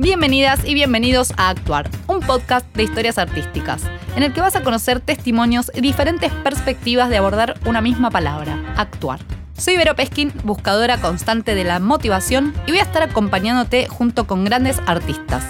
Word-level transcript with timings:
Bienvenidas 0.00 0.64
y 0.64 0.74
bienvenidos 0.74 1.32
a 1.36 1.48
Actuar, 1.48 1.90
un 2.06 2.20
podcast 2.20 2.64
de 2.76 2.84
historias 2.84 3.18
artísticas, 3.18 3.82
en 4.14 4.22
el 4.22 4.32
que 4.32 4.40
vas 4.40 4.54
a 4.54 4.62
conocer 4.62 5.00
testimonios 5.00 5.72
y 5.74 5.80
diferentes 5.80 6.30
perspectivas 6.32 7.10
de 7.10 7.16
abordar 7.16 7.58
una 7.66 7.80
misma 7.80 8.08
palabra, 8.08 8.62
actuar. 8.76 9.18
Soy 9.56 9.76
Vero 9.76 9.96
Peskin, 9.96 10.32
buscadora 10.44 11.00
constante 11.00 11.56
de 11.56 11.64
la 11.64 11.80
motivación, 11.80 12.54
y 12.68 12.70
voy 12.70 12.78
a 12.78 12.84
estar 12.84 13.02
acompañándote 13.02 13.88
junto 13.88 14.28
con 14.28 14.44
grandes 14.44 14.80
artistas. 14.86 15.42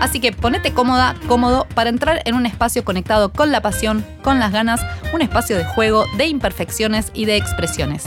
Así 0.00 0.18
que 0.18 0.32
ponete 0.32 0.72
cómoda, 0.72 1.14
cómodo 1.28 1.68
para 1.72 1.88
entrar 1.88 2.22
en 2.24 2.34
un 2.34 2.44
espacio 2.44 2.84
conectado 2.84 3.32
con 3.32 3.52
la 3.52 3.62
pasión, 3.62 4.04
con 4.24 4.40
las 4.40 4.50
ganas, 4.50 4.80
un 5.14 5.22
espacio 5.22 5.56
de 5.56 5.64
juego, 5.64 6.06
de 6.16 6.26
imperfecciones 6.26 7.12
y 7.14 7.26
de 7.26 7.36
expresiones. 7.36 8.02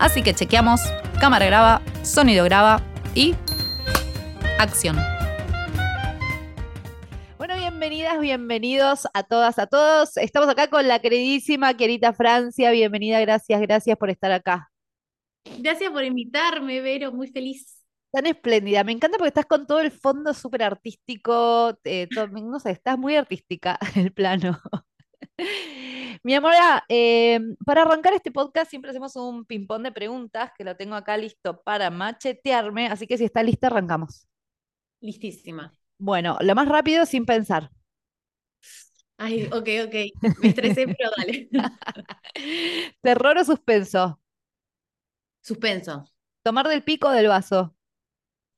Así 0.00 0.22
que 0.22 0.34
chequeamos, 0.34 0.80
cámara 1.20 1.46
graba, 1.46 1.82
sonido 2.02 2.44
graba 2.44 2.82
y 3.14 3.36
acción. 4.58 5.15
Bienvenidas, 8.18 8.20
bienvenidos 8.20 9.08
a 9.12 9.22
todas, 9.22 9.58
a 9.58 9.66
todos. 9.66 10.16
Estamos 10.16 10.48
acá 10.48 10.68
con 10.68 10.86
la 10.88 11.00
queridísima 11.00 11.76
Querita 11.76 12.12
Francia. 12.12 12.70
Bienvenida, 12.70 13.20
gracias, 13.20 13.60
gracias 13.60 13.96
por 13.98 14.10
estar 14.10 14.32
acá. 14.32 14.70
Gracias 15.58 15.90
por 15.90 16.02
invitarme, 16.02 16.80
Vero, 16.80 17.12
muy 17.12 17.28
feliz. 17.28 17.84
Tan 18.10 18.26
espléndida, 18.26 18.84
me 18.84 18.92
encanta 18.92 19.18
porque 19.18 19.28
estás 19.28 19.46
con 19.46 19.66
todo 19.66 19.80
el 19.80 19.90
fondo 19.90 20.32
súper 20.32 20.62
artístico, 20.62 21.78
eh, 21.84 22.08
no 22.42 22.58
sé, 22.58 22.70
estás 22.70 22.98
muy 22.98 23.16
artística 23.16 23.78
en 23.94 24.02
el 24.02 24.12
plano. 24.12 24.58
Mi 26.22 26.34
amor, 26.34 26.52
eh, 26.88 27.38
para 27.64 27.82
arrancar 27.82 28.14
este 28.14 28.32
podcast 28.32 28.70
siempre 28.70 28.90
hacemos 28.90 29.14
un 29.16 29.44
ping-pong 29.44 29.82
de 29.82 29.92
preguntas 29.92 30.52
que 30.56 30.64
lo 30.64 30.76
tengo 30.76 30.94
acá 30.94 31.16
listo 31.18 31.62
para 31.62 31.90
machetearme, 31.90 32.86
así 32.86 33.06
que 33.06 33.18
si 33.18 33.24
está 33.24 33.42
lista 33.42 33.66
arrancamos. 33.66 34.26
Listísima. 35.00 35.72
Bueno, 35.98 36.38
lo 36.40 36.54
más 36.54 36.68
rápido 36.68 37.04
sin 37.04 37.26
pensar. 37.26 37.70
Ay, 39.18 39.44
ok, 39.52 39.68
ok. 39.86 39.94
Me 40.40 40.48
estresé, 40.48 40.86
pero 40.86 41.10
dale. 41.16 41.48
¿Terror 43.02 43.38
o 43.38 43.44
suspenso? 43.44 44.20
Suspenso. 45.40 46.04
¿Tomar 46.42 46.68
del 46.68 46.82
pico 46.82 47.08
o 47.08 47.12
del 47.12 47.28
vaso? 47.28 47.74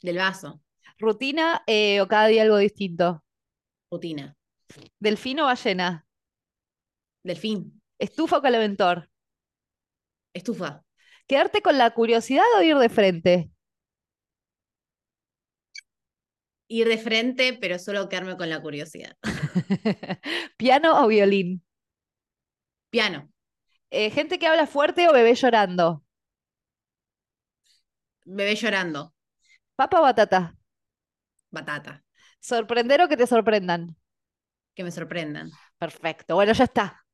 Del 0.03 0.19
vaso. 0.19 0.61
¿Rutina 0.98 1.62
eh, 1.67 2.01
o 2.01 2.09
cada 2.09 2.27
día 2.27 2.42
algo 2.42 2.56
distinto? 2.56 3.23
Rutina. 3.91 4.36
¿Delfín 4.98 5.41
o 5.41 5.45
ballena? 5.45 6.06
Delfín. 7.23 7.81
¿Estufa 7.98 8.39
o 8.39 8.42
calaventor? 8.42 9.09
Estufa. 10.34 10.84
¿Quedarte 11.27 11.62
con 11.62 11.79
la 11.79 11.91
curiosidad 11.92 12.45
o 12.59 12.62
ir 12.62 12.77
de 12.77 12.89
frente? 12.89 13.51
Ir 16.69 16.89
de 16.89 16.98
frente, 16.98 17.56
pero 17.61 17.79
solo 17.79 18.09
quedarme 18.09 18.36
con 18.36 18.51
la 18.51 18.61
curiosidad. 18.61 19.17
¿Piano 20.56 20.91
o 21.04 21.08
violín? 21.08 21.62
Piano. 22.91 23.28
Eh, 23.90 24.10
¿Gente 24.10 24.38
que 24.38 24.46
habla 24.46 24.66
fuerte 24.66 25.08
o 25.08 25.12
bebé 25.12 25.34
llorando? 25.34 26.02
Bebé 28.36 28.55
llorando. 28.55 29.12
¿Papa 29.78 30.00
o 30.00 30.02
batata? 30.06 30.40
Batata. 31.56 31.92
¿Sorprender 32.50 32.98
o 33.02 33.08
que 33.10 33.18
te 33.20 33.27
sorprendan? 33.32 33.82
Que 34.74 34.82
me 34.84 34.90
sorprendan. 34.90 35.48
Perfecto. 35.78 36.34
Bueno, 36.36 36.52
ya 36.52 36.64
está. 36.64 37.05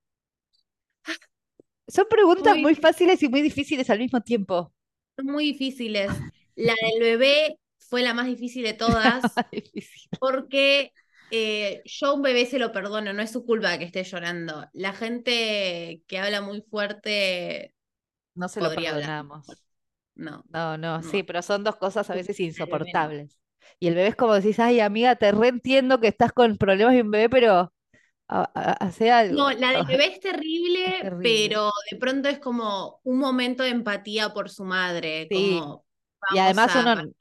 Son 1.88 2.06
preguntas 2.10 2.58
Muy 2.58 2.62
muy 2.62 2.74
fáciles 2.74 3.22
y 3.22 3.28
muy 3.30 3.40
difíciles 3.40 3.88
al 3.90 3.98
mismo 3.98 4.20
tiempo. 4.20 4.72
Son 5.16 5.26
muy 5.26 5.44
difíciles. 5.52 6.10
La 6.56 6.74
del 6.74 7.00
bebé 7.00 7.58
fue 7.78 8.02
la 8.02 8.14
más 8.14 8.26
difícil 8.26 8.62
de 8.64 8.74
todas 8.74 9.22
Difícil. 9.52 10.10
porque 10.18 10.92
eh, 11.30 11.82
yo 11.84 12.08
a 12.08 12.14
un 12.14 12.22
bebé 12.22 12.46
se 12.46 12.58
lo 12.58 12.72
perdono, 12.72 13.12
no 13.12 13.22
es 13.22 13.30
su 13.32 13.44
culpa 13.44 13.78
que 13.78 13.84
esté 13.84 14.04
llorando. 14.04 14.66
La 14.72 14.92
gente 14.92 16.02
que 16.06 16.18
habla 16.18 16.40
muy 16.42 16.62
fuerte, 16.62 17.74
No 18.34 18.48
se 18.48 18.60
lo 18.60 18.70
perdonamos. 18.74 19.46
no. 20.14 20.44
No, 20.48 20.76
no, 20.78 20.98
No. 20.98 21.02
sí, 21.02 21.22
pero 21.22 21.42
son 21.42 21.64
dos 21.64 21.76
cosas 21.76 22.08
a 22.10 22.14
veces 22.14 22.38
insoportables. 22.40 23.38
Y 23.80 23.88
el 23.88 23.94
bebé 23.94 24.08
es 24.08 24.16
como 24.16 24.34
decís, 24.34 24.58
ay, 24.58 24.80
amiga, 24.80 25.16
te 25.16 25.32
reentiendo 25.32 26.00
que 26.00 26.08
estás 26.08 26.32
con 26.32 26.56
problemas 26.58 26.94
de 26.94 27.02
un 27.02 27.10
bebé, 27.10 27.28
pero 27.28 27.72
ha- 28.28 28.50
ha- 28.54 28.72
hace 28.74 29.10
algo. 29.10 29.36
No, 29.36 29.50
la 29.52 29.70
del 29.72 29.86
bebé 29.98 30.06
es 30.06 30.20
terrible, 30.20 30.84
terrible. 31.00 31.22
pero 31.22 31.70
de 31.90 31.96
pronto 31.98 32.28
es 32.28 32.38
como 32.38 33.00
un 33.04 33.18
momento 33.18 33.62
de 33.62 33.70
empatía 33.70 34.32
por 34.32 34.50
su 34.50 34.64
madre, 34.64 35.26
Sí. 35.30 35.58
como 35.60 35.84
Y 36.34 36.38
además 36.38 36.74
a 36.76 36.80
uno 36.80 37.12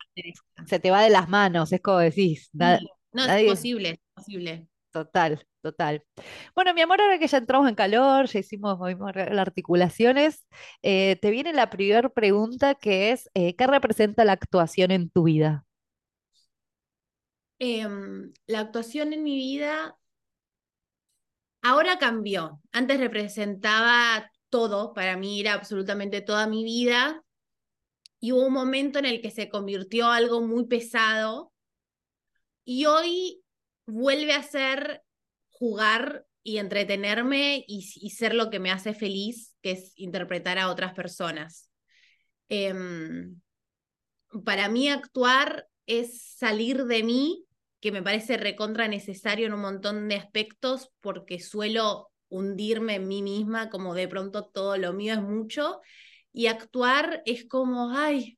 se 0.68 0.80
te 0.80 0.92
va 0.92 1.02
de 1.02 1.10
las 1.10 1.28
manos, 1.30 1.72
es 1.74 1.82
como 1.82 1.98
decís, 2.00 2.50
Sí, 2.52 2.88
No, 3.14 3.26
nadie- 3.28 3.46
es 3.48 3.52
posible, 3.52 3.90
es 3.90 4.00
posible. 4.16 4.68
total, 4.92 5.46
total. 5.62 6.04
Bueno, 6.56 6.74
mi 6.74 6.82
amor, 6.82 7.02
ahora 7.02 7.20
que 7.20 7.28
ya 7.28 7.38
entramos 7.40 7.68
en 7.68 7.76
calor, 7.76 8.28
ya 8.28 8.40
hicimos, 8.40 8.78
movimos 8.78 9.16
las 9.16 9.40
articulaciones, 9.40 10.46
eh, 10.84 11.18
te 11.22 11.32
viene 11.32 11.54
la 11.54 11.70
primera 11.70 12.10
pregunta 12.10 12.76
que 12.76 13.12
es, 13.12 13.30
eh, 13.34 13.56
¿qué 13.56 13.68
representa 13.68 14.26
la 14.26 14.34
actuación 14.34 14.92
en 14.92 15.10
tu 15.10 15.24
vida? 15.24 15.66
Em, 17.60 18.34
la 18.48 18.60
actuación 18.60 19.14
en 19.14 19.24
mi 19.24 19.36
vida 19.36 19.98
ahora 21.62 21.98
cambió. 21.98 22.62
Antes 22.72 23.00
representaba 23.00 24.32
todo, 24.50 24.94
para 24.94 25.18
mí 25.18 25.40
era 25.40 25.54
absolutamente 25.54 26.22
toda 26.22 26.48
mi 26.48 26.64
vida. 26.64 27.24
Y 28.20 28.32
hubo 28.32 28.48
un 28.48 28.54
momento 28.54 29.00
en 29.00 29.06
el 29.06 29.22
que 29.22 29.32
se 29.32 29.50
convirtió 29.50 30.08
algo 30.10 30.42
muy 30.42 30.66
pesado. 30.68 31.52
Y 32.66 32.86
hoy 32.86 33.43
vuelve 33.86 34.34
a 34.34 34.44
ser 34.44 35.04
jugar 35.50 36.26
y 36.44 36.58
entretenerme 36.58 37.64
y, 37.68 38.10
ser 38.10 38.36
lo 38.36 38.50
que 38.50 38.60
me 38.60 38.72
hace 38.72 38.94
feliz, 38.94 39.56
que 39.62 39.72
es 39.72 39.94
interpretar 39.96 40.60
a 40.60 40.70
otras 40.70 40.94
personas. 40.94 41.70
Em, 42.50 43.40
para 44.44 44.68
mí 44.68 44.90
actuar 44.90 45.68
es 45.86 46.22
salir 46.38 46.86
de 46.86 47.04
mí, 47.04 47.46
que 47.80 47.92
me 47.92 48.04
parece 48.04 48.38
recontra 48.38 48.88
necesario 48.88 49.48
en 49.48 49.54
un 49.54 49.62
montón 49.62 50.08
de 50.10 50.16
aspectos, 50.16 50.92
porque 51.00 51.40
suelo 51.40 52.12
hundirme 52.30 52.96
en 52.96 53.08
mí 53.08 53.22
misma, 53.22 53.70
como 53.70 53.94
de 53.94 54.08
pronto 54.08 54.46
todo 54.46 54.78
lo 54.78 54.94
mío 54.94 55.14
es 55.14 55.22
mucho, 55.22 55.80
y 56.34 56.48
actuar 56.48 57.22
es 57.26 57.46
como, 57.46 57.92
ay, 57.96 58.38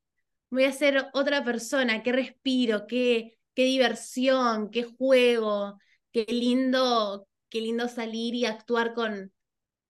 voy 0.49 0.65
a 0.65 0.71
ser 0.71 1.07
otra 1.13 1.43
persona, 1.43 2.03
qué 2.03 2.11
respiro, 2.11 2.85
qué, 2.87 3.37
qué 3.55 3.63
diversión, 3.65 4.69
qué 4.71 4.83
juego, 4.83 5.77
qué 6.11 6.25
lindo, 6.29 7.27
qué 7.49 7.61
lindo 7.61 7.87
salir 7.87 8.35
y 8.35 8.45
actuar 8.45 8.93
con, 8.93 9.33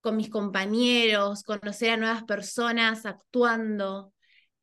con 0.01 0.17
mis 0.17 0.29
compañeros, 0.29 1.43
conocer 1.43 1.91
a 1.91 1.97
nuevas 1.97 2.23
personas 2.23 3.05
actuando. 3.05 4.13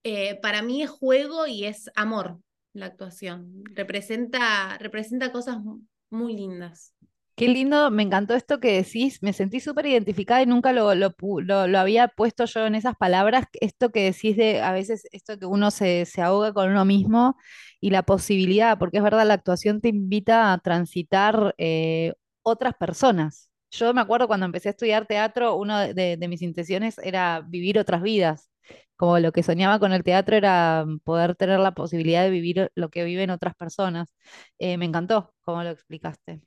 Eh, 0.05 0.39
para 0.43 0.63
mí 0.63 0.83
es 0.83 0.91
juego 0.91 1.47
y 1.47 1.65
es 1.67 1.91
amor 1.95 2.41
la 2.75 2.87
actuación. 2.87 3.65
Representa, 3.75 4.79
representa 4.79 5.33
cosas 5.33 5.59
mu- 5.61 5.83
muy 6.11 6.35
lindas. 6.37 6.95
Qué 7.43 7.49
lindo, 7.49 7.91
me 7.91 8.05
encantó 8.05 8.35
esto 8.35 8.61
que 8.61 8.71
decís, 8.77 9.19
me 9.21 9.33
sentí 9.33 9.59
súper 9.59 9.87
identificada 9.87 10.43
y 10.43 10.47
nunca 10.47 10.73
lo, 10.73 10.95
lo, 10.95 11.13
lo- 11.41 11.79
había 11.81 12.07
puesto 12.07 12.45
yo 12.45 12.67
en 12.67 12.77
esas 12.77 12.95
palabras, 12.97 13.47
esto 13.61 13.91
que 13.91 14.05
decís 14.05 14.37
de 14.37 14.61
a 14.63 14.71
veces 14.71 15.09
esto 15.11 15.37
que 15.41 15.47
uno 15.47 15.73
se, 15.73 16.05
se 16.07 16.23
ahoga 16.23 16.53
con 16.53 16.71
uno 16.71 16.85
mismo 16.85 17.37
y 17.81 17.91
la 17.91 18.05
posibilidad, 18.05 18.79
porque 18.79 18.99
es 18.99 19.03
verdad, 19.03 19.27
la 19.27 19.35
actuación 19.35 19.81
te 19.81 19.89
invita 19.89 20.53
a 20.53 20.59
transitar 20.59 21.53
eh, 21.59 22.13
otras 22.43 22.75
personas. 22.75 23.51
Yo 23.73 23.93
me 23.93 24.03
acuerdo 24.03 24.29
cuando 24.29 24.47
empecé 24.47 24.69
a 24.69 24.73
estudiar 24.73 25.07
teatro, 25.07 25.57
una 25.57 25.89
de, 25.89 26.17
mis 26.29 26.43
intenciones 26.43 26.97
era 27.03 27.41
vivir 27.41 27.77
otras 27.79 28.03
vidas. 28.03 28.51
Como 28.97 29.19
lo 29.19 29.33
que 29.33 29.43
soñaba 29.43 29.81
con 29.81 29.93
el 29.93 30.05
teatro 30.05 30.37
era 30.37 30.85
poder 31.03 31.35
tener 31.35 31.59
la 31.59 31.73
posibilidad 31.73 32.23
de 32.23 32.31
vivir 32.31 32.71
lo 32.77 32.89
que 32.91 33.03
viven 33.05 33.31
otras 33.31 33.57
personas. 33.57 34.15
Eh, 34.59 34.77
me 34.77 34.85
encantó 34.85 35.35
cómo 35.43 35.63
lo 35.65 35.71
explicaste. 35.71 36.43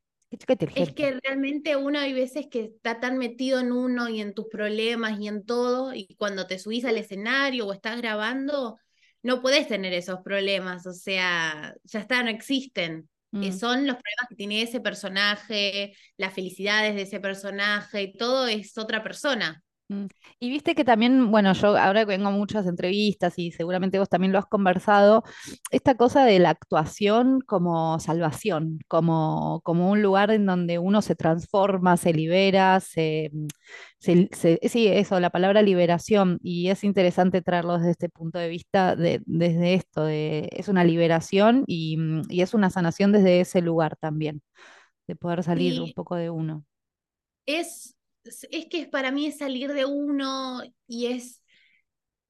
Es 0.75 0.93
que 0.93 1.19
realmente 1.23 1.75
uno 1.75 1.99
hay 1.99 2.13
veces 2.13 2.47
que 2.49 2.65
está 2.65 2.99
tan 2.99 3.17
metido 3.17 3.59
en 3.59 3.71
uno 3.71 4.09
y 4.09 4.21
en 4.21 4.33
tus 4.33 4.47
problemas 4.47 5.19
y 5.19 5.27
en 5.27 5.45
todo, 5.45 5.93
y 5.93 6.15
cuando 6.17 6.47
te 6.47 6.59
subís 6.59 6.85
al 6.85 6.97
escenario 6.97 7.67
o 7.67 7.73
estás 7.73 7.97
grabando, 7.97 8.77
no 9.23 9.41
podés 9.41 9.67
tener 9.67 9.93
esos 9.93 10.19
problemas, 10.21 10.85
o 10.85 10.93
sea, 10.93 11.75
ya 11.83 11.99
está, 11.99 12.23
no 12.23 12.29
existen. 12.29 13.09
Eh, 13.41 13.49
Mm. 13.49 13.51
son 13.51 13.87
los 13.87 13.97
problemas 13.97 14.29
que 14.29 14.35
tiene 14.35 14.61
ese 14.61 14.79
personaje, 14.79 15.93
las 16.15 16.33
felicidades 16.33 16.95
de 16.95 17.01
ese 17.01 17.19
personaje, 17.19 18.03
y 18.03 18.17
todo 18.17 18.47
es 18.47 18.77
otra 18.77 19.03
persona. 19.03 19.61
Mm. 19.87 20.05
Y 20.39 20.49
viste 20.49 20.73
que 20.73 20.83
también, 20.83 21.29
bueno, 21.29 21.53
yo 21.53 21.77
ahora 21.77 22.01
que 22.01 22.05
vengo 22.07 22.27
a 22.29 22.31
muchas 22.31 22.65
entrevistas 22.65 23.37
y 23.37 23.51
seguramente 23.51 23.99
vos 23.99 24.09
también 24.09 24.31
lo 24.33 24.39
has 24.39 24.47
conversado, 24.47 25.23
esta 25.69 25.95
cosa 25.95 26.25
de 26.25 26.39
la 26.39 26.49
actuación 26.49 27.39
como 27.41 27.99
salvación, 27.99 28.79
como, 28.87 29.61
como 29.63 29.91
un 29.91 30.01
lugar 30.01 30.31
en 30.31 30.45
donde 30.47 30.79
uno 30.79 31.01
se 31.03 31.15
transforma, 31.15 31.97
se 31.97 32.13
libera, 32.13 32.79
se, 32.79 33.29
mm, 33.31 33.47
se- 33.99 34.29
se- 34.31 34.59
sí, 34.69 34.87
eso, 34.87 35.19
la 35.19 35.29
palabra 35.29 35.61
liberación, 35.61 36.39
y 36.41 36.69
es 36.69 36.83
interesante 36.83 37.41
traerlo 37.43 37.77
desde 37.77 37.91
este 37.91 38.09
punto 38.09 38.39
de 38.39 38.49
vista, 38.49 38.95
de, 38.95 39.21
desde 39.27 39.75
esto, 39.75 40.03
de, 40.05 40.49
es 40.51 40.67
una 40.67 40.83
liberación 40.83 41.63
y, 41.67 41.97
mm, 41.97 42.21
y 42.29 42.41
es 42.41 42.53
una 42.55 42.71
sanación 42.71 43.11
desde 43.11 43.39
ese 43.41 43.61
lugar 43.61 43.97
también, 43.97 44.41
de 45.07 45.15
poder 45.15 45.43
salir 45.43 45.79
un 45.81 45.93
poco 45.93 46.15
de 46.15 46.29
uno. 46.31 46.65
es, 47.45 47.95
es 48.25 48.66
que 48.68 48.88
para 48.88 49.12
mí 49.12 49.27
es 49.27 49.38
salir 49.38 49.74
de 49.74 49.86
uno 49.86 50.62
y 50.88 51.07
es 51.07 51.42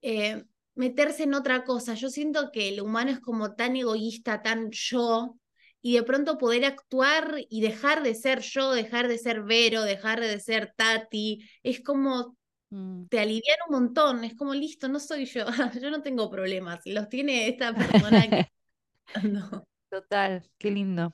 eh, 0.02 0.44
meterse 0.76 1.24
en 1.24 1.34
otra 1.34 1.64
cosa. 1.64 1.94
Yo 1.94 2.10
siento 2.10 2.52
que 2.52 2.70
el 2.70 2.82
humano 2.82 3.12
es 3.12 3.20
como 3.20 3.56
tan 3.56 3.76
egoísta, 3.76 4.42
tan 4.42 4.70
yo, 4.72 5.38
y 5.82 5.96
de 5.96 6.04
pronto 6.04 6.38
poder 6.38 6.66
actuar 6.66 7.36
y 7.50 7.62
dejar 7.62 8.04
de 8.04 8.16
ser 8.16 8.42
yo, 8.42 8.72
dejar 8.72 9.08
de 9.08 9.18
ser 9.18 9.44
Vero, 9.44 9.84
dejar 9.84 10.20
de 10.20 10.40
ser 10.40 10.74
Tati, 10.76 11.48
es 11.64 11.82
como 11.82 12.36
Mm. 12.76 13.06
te 13.10 13.20
alivian 13.20 13.58
un 13.70 13.76
montón, 13.76 14.24
es 14.24 14.36
como 14.36 14.54
listo, 14.54 14.88
no 14.90 15.00
soy 15.00 15.26
yo, 15.26 15.46
yo 15.82 15.92
no 15.92 16.02
tengo 16.02 16.30
problemas, 16.30 16.82
los 16.86 17.10
tiene 17.10 17.48
esta 17.48 17.74
persona 17.74 18.22
que... 18.30 18.46
No. 19.24 19.64
Total, 19.90 20.44
qué 20.58 20.72
lindo. 20.72 21.14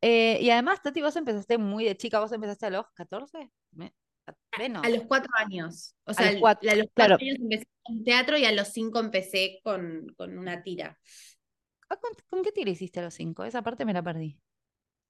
Eh, 0.00 0.38
y 0.40 0.50
además, 0.50 0.82
Tati, 0.82 1.00
vos 1.02 1.16
empezaste 1.16 1.58
muy 1.58 1.84
de 1.84 1.96
chica, 1.96 2.20
vos 2.20 2.30
empezaste 2.30 2.66
a 2.66 2.70
los 2.70 2.86
14, 2.94 3.50
A- 4.82 4.88
los 4.90 5.04
cuatro 5.04 5.30
años, 5.38 5.94
o 6.04 6.10
a 6.10 6.14
sea, 6.14 6.26
los 6.26 6.34
al- 6.34 6.40
cuatro, 6.40 6.70
a 6.70 6.74
los 6.74 6.86
cuatro 6.94 7.16
claro. 7.16 7.16
años 7.20 7.36
empecé 7.40 7.66
con 7.82 8.04
teatro 8.04 8.36
y 8.38 8.44
a 8.44 8.52
los 8.52 8.68
cinco 8.68 8.98
empecé 9.00 9.60
con, 9.62 10.06
con 10.16 10.38
una 10.38 10.62
tira. 10.62 10.98
Ah, 11.88 11.96
¿Con, 11.96 12.12
con 12.28 12.42
qué 12.42 12.52
tira 12.52 12.70
hiciste 12.70 13.00
a 13.00 13.02
los 13.04 13.14
cinco? 13.14 13.44
Esa 13.44 13.62
parte 13.62 13.84
me 13.84 13.92
la 13.92 14.02
perdí. 14.02 14.38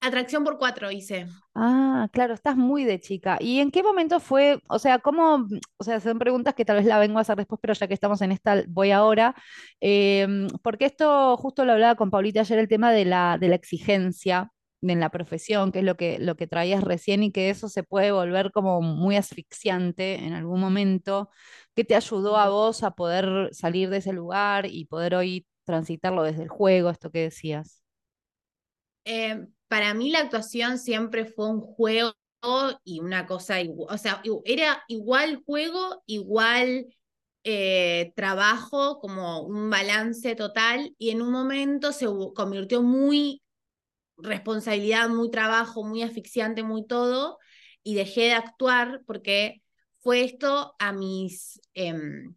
Atracción 0.01 0.45
por 0.45 0.59
cuatro 0.59 0.91
hice. 0.91 1.27
Ah, 1.55 2.09
claro, 2.13 2.33
estás 2.35 2.57
muy 2.57 2.85
de 2.85 3.01
chica. 3.01 3.37
¿Y 3.41 3.59
en 3.61 3.71
qué 3.71 3.83
momento 3.83 4.21
fue, 4.21 4.63
o 4.69 4.79
sea, 4.79 4.99
cómo, 5.01 5.47
o 5.77 5.85
sea, 5.85 6.01
son 6.01 6.19
preguntas 6.19 6.55
que 6.55 6.65
tal 6.65 6.77
vez 6.77 6.87
la 6.87 6.99
vengo 6.99 7.19
a 7.19 7.23
hacer 7.23 7.37
después, 7.37 7.59
pero 7.61 7.75
ya 7.75 7.87
que 7.89 7.95
estamos 7.95 8.23
en 8.23 8.33
esta, 8.33 8.63
voy 8.69 8.93
ahora, 8.93 9.35
em, 9.81 10.49
porque 10.63 10.87
esto 10.87 11.37
justo 11.37 11.65
lo 11.65 11.73
hablaba 11.73 11.97
con 11.97 12.11
Paulita 12.11 12.41
ayer, 12.41 12.59
el 12.59 12.69
tema 12.69 12.93
de 12.93 13.05
la, 13.05 13.37
de 13.39 13.49
la 13.49 13.57
exigencia 13.57 14.53
en 14.83 15.01
la 15.01 15.11
profesión, 15.11 15.73
que 15.73 15.81
es 15.81 15.85
lo 15.85 15.97
que, 15.97 16.19
lo 16.19 16.37
que 16.37 16.47
traías 16.47 16.83
recién 16.83 17.23
y 17.23 17.33
que 17.33 17.51
eso 17.51 17.69
se 17.69 17.83
puede 17.83 18.13
volver 18.13 18.51
como 18.53 18.81
muy 18.81 19.17
asfixiante 19.17 20.15
en 20.25 20.33
algún 20.33 20.61
momento. 20.61 21.31
¿Qué 21.75 21.85
te 21.85 21.95
ayudó 21.95 22.37
a 22.37 22.49
vos 22.49 22.83
a 22.83 22.93
poder 22.93 23.51
salir 23.53 23.91
de 23.91 23.99
ese 23.99 24.13
lugar 24.13 24.67
y 24.67 24.87
poder 24.87 25.15
hoy 25.15 25.47
transitarlo 25.65 26.23
desde 26.23 26.43
el 26.45 26.49
juego, 26.49 26.91
esto 26.91 27.11
que 27.11 27.23
decías? 27.23 27.83
Eh, 29.05 29.47
para 29.69 29.95
mí 29.95 30.11
la 30.11 30.21
actuación 30.21 30.79
siempre 30.79 31.27
fue 31.27 31.49
un 31.49 31.61
juego 31.61 32.13
y 32.85 33.01
una 33.01 33.27
cosa 33.27 33.61
igual, 33.61 33.95
o 33.95 33.99
sea, 33.99 34.23
era 34.45 34.83
igual 34.89 35.43
juego, 35.45 36.03
igual 36.07 36.87
eh, 37.45 38.13
trabajo, 38.17 38.99
como 39.01 39.43
un 39.43 39.71
balance 39.71 40.35
total, 40.37 40.95
y 40.99 41.11
en 41.11 41.23
un 41.23 41.33
momento 41.33 41.93
se 41.93 42.07
convirtió 42.35 42.83
muy 42.83 43.43
responsabilidad, 44.23 45.09
muy 45.09 45.31
trabajo, 45.31 45.85
muy 45.85 46.03
asfixiante, 46.03 46.63
muy 46.63 46.87
todo, 46.87 47.39
y 47.83 47.95
dejé 47.95 48.23
de 48.23 48.33
actuar 48.33 49.03
porque 49.07 49.63
fue 50.01 50.25
esto 50.25 50.75
a 50.79 50.93
mis 50.93 51.61
em, 51.75 52.35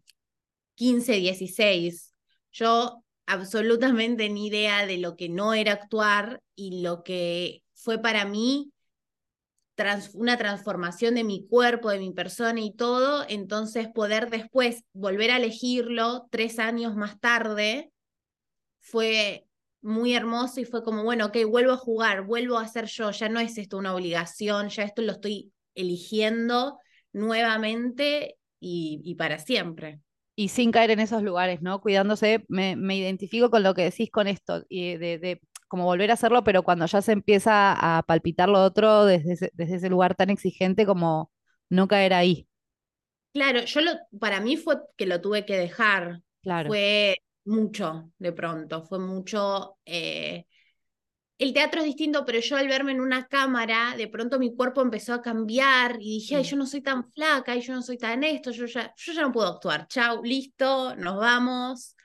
15, 0.74 1.14
16. 1.14 2.14
Yo 2.52 3.04
absolutamente 3.26 4.28
ni 4.28 4.46
idea 4.48 4.86
de 4.86 4.98
lo 4.98 5.16
que 5.16 5.28
no 5.28 5.54
era 5.54 5.72
actuar 5.72 6.42
y 6.54 6.82
lo 6.82 7.02
que 7.02 7.62
fue 7.74 7.98
para 7.98 8.24
mí 8.24 8.72
trans, 9.74 10.14
una 10.14 10.36
transformación 10.36 11.14
de 11.14 11.24
mi 11.24 11.46
cuerpo, 11.46 11.90
de 11.90 11.98
mi 11.98 12.12
persona 12.12 12.60
y 12.60 12.72
todo, 12.74 13.24
entonces 13.28 13.88
poder 13.88 14.30
después 14.30 14.84
volver 14.92 15.30
a 15.30 15.38
elegirlo 15.38 16.28
tres 16.30 16.58
años 16.58 16.94
más 16.96 17.18
tarde 17.20 17.90
fue 18.80 19.46
muy 19.84 20.14
hermoso 20.14 20.60
y 20.60 20.64
fue 20.66 20.82
como, 20.84 21.04
bueno, 21.04 21.26
ok, 21.26 21.38
vuelvo 21.48 21.72
a 21.72 21.76
jugar, 21.76 22.22
vuelvo 22.26 22.58
a 22.58 22.68
ser 22.68 22.86
yo, 22.86 23.10
ya 23.12 23.28
no 23.28 23.40
es 23.40 23.58
esto 23.58 23.78
una 23.78 23.94
obligación, 23.94 24.68
ya 24.70 24.84
esto 24.84 25.02
lo 25.02 25.12
estoy 25.12 25.52
eligiendo 25.74 26.78
nuevamente 27.12 28.38
y, 28.60 29.00
y 29.04 29.14
para 29.16 29.38
siempre. 29.40 30.00
y 30.36 30.48
sin 30.48 30.72
caer 30.72 30.90
en 30.90 31.00
esos 31.00 31.22
lugares, 31.22 31.62
¿no? 31.62 31.80
Cuidándose, 31.80 32.44
me, 32.48 32.76
me 32.76 32.96
identifico 32.96 33.50
con 33.50 33.62
lo 33.62 33.74
que 33.74 33.82
decís 33.84 34.10
con 34.10 34.26
esto, 34.26 34.64
y 34.68 34.96
de, 34.96 35.18
de 35.18 35.40
como 35.68 35.84
volver 35.84 36.10
a 36.10 36.14
hacerlo, 36.14 36.42
pero 36.44 36.62
cuando 36.64 36.86
ya 36.86 37.02
se 37.02 37.12
empieza 37.12 37.72
a 37.98 38.02
palpitar 38.02 38.48
lo 38.48 38.62
otro 38.62 39.04
desde 39.06 39.32
ese, 39.34 39.50
desde 39.54 39.76
ese 39.76 39.88
lugar 39.90 40.14
tan 40.16 40.30
exigente 40.30 40.86
como 40.86 41.30
no 41.70 41.88
caer 41.88 42.14
ahí, 42.14 42.48
Claro, 43.32 43.64
yo 43.64 43.80
lo, 43.80 43.90
para 44.20 44.40
mí 44.40 44.56
fue 44.56 44.76
que 44.96 45.06
lo 45.06 45.20
tuve 45.20 45.44
que 45.44 45.56
dejar, 45.58 46.22
claro. 46.42 46.76
fue 46.76 47.16
mucho 47.44 48.12
de 48.18 48.32
pronto, 48.32 48.82
fue 48.84 48.98
mucho... 48.98 49.78
eh, 49.84 50.46
el 51.38 51.52
teatro 51.52 51.80
es 51.80 51.86
distinto, 51.86 52.24
pero 52.24 52.38
yo 52.40 52.56
al 52.56 52.68
verme 52.68 52.92
en 52.92 53.00
una 53.00 53.26
cámara, 53.26 53.94
de 53.96 54.06
pronto 54.08 54.38
mi 54.38 54.54
cuerpo 54.54 54.82
empezó 54.82 55.14
a 55.14 55.22
cambiar 55.22 55.96
y 56.00 56.18
dije, 56.20 56.36
ay, 56.36 56.44
Mm, 56.44 56.46
yo 56.46 56.56
no 56.56 56.66
soy 56.66 56.80
tan 56.80 57.10
flaca, 57.10 57.56
y 57.56 57.60
yo 57.60 57.74
no 57.74 57.82
soy 57.82 57.98
tan 57.98 58.22
esto, 58.24 58.52
yo 58.52 58.66
ya, 58.66 58.94
yo 58.96 59.12
ya 59.12 59.22
no 59.22 59.32
puedo 59.32 59.48
actuar, 59.48 59.88
chau, 59.88 60.22
listo, 60.22 60.94
nos 60.96 61.16
vamos. 61.16 61.96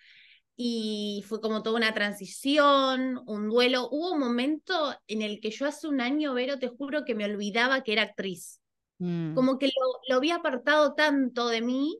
Y 0.58 1.24
fue 1.28 1.40
como 1.42 1.64
toda 1.64 1.78
una 1.78 1.94
transición, 1.94 3.22
un 3.28 3.50
duelo. 3.50 3.88
Hubo 3.92 4.12
un 4.14 4.20
momento 4.20 4.94
en 5.08 5.22
el 5.22 5.40
que 5.40 5.52
yo 5.52 5.66
hace 5.68 5.88
un 5.88 6.02
año, 6.02 6.34
Vero, 6.34 6.60
te 6.60 6.68
juro 6.68 7.06
que 7.06 7.16
me 7.16 7.26
olvidaba 7.26 7.82
que 7.84 7.94
era 7.94 8.04
actriz. 8.04 8.60
mm, 9.00 9.36
Como 9.36 9.60
que 9.60 9.68
lo, 9.68 9.74
lo 10.10 10.16
había 10.18 10.36
apartado 10.38 10.94
tanto 10.96 11.48
de 11.50 11.62
mí 11.62 12.00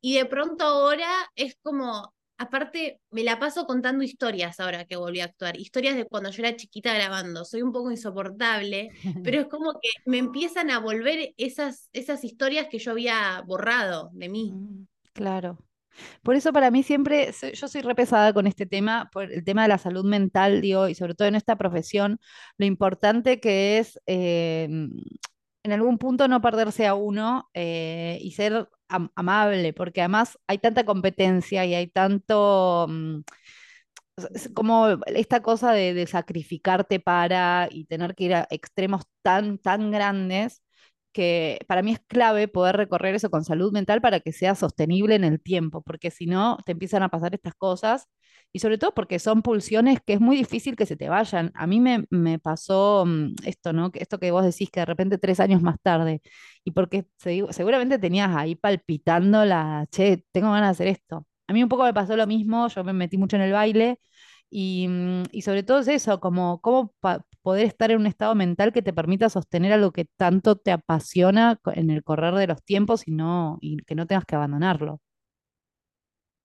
y 0.00 0.14
de 0.16 0.26
pronto 0.26 0.64
ahora 0.64 1.08
es 1.36 1.56
como, 1.62 2.14
aparte, 2.40 3.00
me 3.10 3.22
la 3.22 3.38
paso 3.38 3.66
contando 3.66 4.02
historias 4.02 4.60
ahora 4.60 4.86
que 4.86 4.96
volví 4.96 5.20
a 5.20 5.26
actuar, 5.26 5.58
historias 5.58 5.94
de 5.94 6.06
cuando 6.06 6.30
yo 6.30 6.42
era 6.42 6.56
chiquita 6.56 6.94
grabando, 6.94 7.44
soy 7.44 7.60
un 7.60 7.70
poco 7.70 7.90
insoportable, 7.90 8.88
pero 9.22 9.42
es 9.42 9.46
como 9.46 9.74
que 9.74 9.90
me 10.06 10.16
empiezan 10.16 10.70
a 10.70 10.78
volver 10.78 11.34
esas, 11.36 11.90
esas 11.92 12.24
historias 12.24 12.68
que 12.68 12.78
yo 12.78 12.92
había 12.92 13.42
borrado 13.46 14.08
de 14.14 14.30
mí. 14.30 14.52
mm, 14.52 14.86
claro. 15.12 15.58
Por 16.22 16.34
eso 16.34 16.50
para 16.52 16.70
mí 16.70 16.82
siempre, 16.82 17.30
yo 17.52 17.68
soy 17.68 17.82
re 17.82 17.94
pesada 17.94 18.32
con 18.32 18.46
este 18.46 18.64
tema, 18.64 19.10
por 19.12 19.30
el 19.30 19.44
tema 19.44 19.62
de 19.62 19.68
la 19.68 19.76
salud 19.76 20.04
mental, 20.04 20.62
digo, 20.62 20.88
y 20.88 20.94
sobre 20.94 21.14
todo 21.14 21.28
en 21.28 21.34
esta 21.34 21.56
profesión, 21.56 22.18
lo 22.56 22.64
importante 22.64 23.38
que 23.38 23.78
es 23.78 24.00
eh, 24.06 24.66
en 25.62 25.72
algún 25.72 25.98
punto 25.98 26.28
no 26.28 26.40
perderse 26.40 26.86
a 26.86 26.94
uno 26.94 27.50
eh, 27.54 28.18
y 28.22 28.32
ser 28.32 28.68
am- 28.88 29.10
amable, 29.14 29.72
porque 29.72 30.00
además 30.02 30.38
hay 30.46 30.58
tanta 30.58 30.84
competencia 30.84 31.64
y 31.66 31.74
hay 31.74 31.88
tanto, 31.88 32.86
mm, 32.88 33.20
es 34.34 34.50
como 34.54 34.88
esta 35.06 35.40
cosa 35.42 35.72
de, 35.72 35.94
de 35.94 36.06
sacrificarte 36.06 37.00
para 37.00 37.68
y 37.70 37.84
tener 37.86 38.14
que 38.14 38.24
ir 38.24 38.34
a 38.34 38.46
extremos 38.50 39.02
tan, 39.22 39.58
tan 39.58 39.90
grandes 39.90 40.62
que 41.12 41.58
para 41.68 41.82
mí 41.82 41.92
es 41.92 42.00
clave 42.06 42.48
poder 42.48 42.76
recorrer 42.76 43.14
eso 43.14 43.30
con 43.30 43.44
salud 43.44 43.72
mental 43.72 44.00
para 44.00 44.20
que 44.20 44.32
sea 44.32 44.54
sostenible 44.54 45.14
en 45.16 45.24
el 45.24 45.40
tiempo, 45.42 45.82
porque 45.82 46.10
si 46.10 46.26
no, 46.26 46.58
te 46.64 46.72
empiezan 46.72 47.02
a 47.02 47.08
pasar 47.08 47.34
estas 47.34 47.54
cosas 47.54 48.06
y 48.52 48.58
sobre 48.60 48.78
todo 48.78 48.92
porque 48.94 49.18
son 49.18 49.42
pulsiones 49.42 50.00
que 50.04 50.14
es 50.14 50.20
muy 50.20 50.36
difícil 50.36 50.76
que 50.76 50.86
se 50.86 50.96
te 50.96 51.08
vayan. 51.08 51.52
A 51.54 51.66
mí 51.66 51.80
me, 51.80 52.04
me 52.10 52.38
pasó 52.38 53.04
mm, 53.06 53.34
esto, 53.44 53.72
¿no? 53.72 53.90
Esto 53.94 54.18
que 54.18 54.30
vos 54.30 54.44
decís 54.44 54.70
que 54.70 54.80
de 54.80 54.86
repente 54.86 55.18
tres 55.18 55.40
años 55.40 55.62
más 55.62 55.76
tarde, 55.82 56.20
y 56.64 56.72
porque 56.72 57.06
se- 57.18 57.44
seguramente 57.52 57.98
tenías 57.98 58.34
ahí 58.36 58.54
palpitando 58.56 59.44
la, 59.44 59.86
che, 59.90 60.24
tengo 60.32 60.50
ganas 60.52 60.78
de 60.78 60.84
hacer 60.84 60.88
esto. 60.88 61.26
A 61.46 61.52
mí 61.52 61.62
un 61.62 61.68
poco 61.68 61.84
me 61.84 61.94
pasó 61.94 62.16
lo 62.16 62.26
mismo, 62.26 62.68
yo 62.68 62.84
me 62.84 62.92
metí 62.92 63.18
mucho 63.18 63.36
en 63.36 63.42
el 63.42 63.52
baile 63.52 63.98
y, 64.50 64.86
mm, 64.88 65.22
y 65.32 65.42
sobre 65.42 65.62
todo 65.62 65.80
es 65.80 65.88
eso, 65.88 66.20
como 66.20 66.60
cómo 66.60 66.94
poder 67.42 67.66
estar 67.66 67.90
en 67.90 67.98
un 68.00 68.06
estado 68.06 68.34
mental 68.34 68.72
que 68.72 68.82
te 68.82 68.92
permita 68.92 69.28
sostener 69.28 69.72
algo 69.72 69.92
que 69.92 70.06
tanto 70.16 70.56
te 70.56 70.72
apasiona 70.72 71.60
en 71.74 71.90
el 71.90 72.02
correr 72.04 72.34
de 72.34 72.46
los 72.46 72.62
tiempos 72.64 73.06
y 73.08 73.12
no, 73.12 73.58
y 73.60 73.78
que 73.84 73.94
no 73.94 74.06
tengas 74.06 74.24
que 74.26 74.36
abandonarlo. 74.36 75.00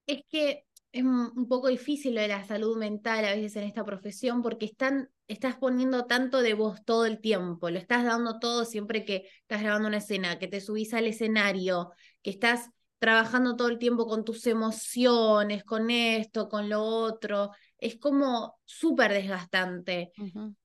Es 0.08 0.22
que 0.30 0.66
es 0.92 1.04
un 1.04 1.32
un 1.36 1.48
poco 1.48 1.68
difícil 1.68 2.16
lo 2.16 2.22
de 2.22 2.28
la 2.30 2.46
salud 2.46 2.78
mental 2.78 3.26
a 3.26 3.36
veces 3.36 3.56
en 3.58 3.64
esta 3.64 3.84
profesión 3.86 4.42
porque 4.42 4.66
están, 4.66 5.10
estás 5.28 5.56
poniendo 5.58 6.06
tanto 6.06 6.42
de 6.42 6.54
vos 6.54 6.84
todo 6.86 7.06
el 7.06 7.20
tiempo, 7.20 7.70
lo 7.70 7.78
estás 7.80 8.06
dando 8.06 8.40
todo 8.40 8.66
siempre 8.66 9.04
que 9.06 9.28
estás 9.42 9.62
grabando 9.62 9.88
una 9.88 9.98
escena, 9.98 10.40
que 10.40 10.48
te 10.48 10.62
subís 10.62 10.94
al 10.94 11.08
escenario, 11.08 11.92
que 12.22 12.30
estás 12.32 12.70
trabajando 13.00 13.56
todo 13.56 13.68
el 13.70 13.78
tiempo 13.80 14.08
con 14.08 14.24
tus 14.24 14.48
emociones, 14.48 15.64
con 15.64 15.90
esto, 15.92 16.48
con 16.50 16.70
lo 16.70 16.82
otro. 16.82 17.52
Es 17.80 17.98
como 17.98 18.60
súper 18.66 19.14
desgastante. 19.14 20.12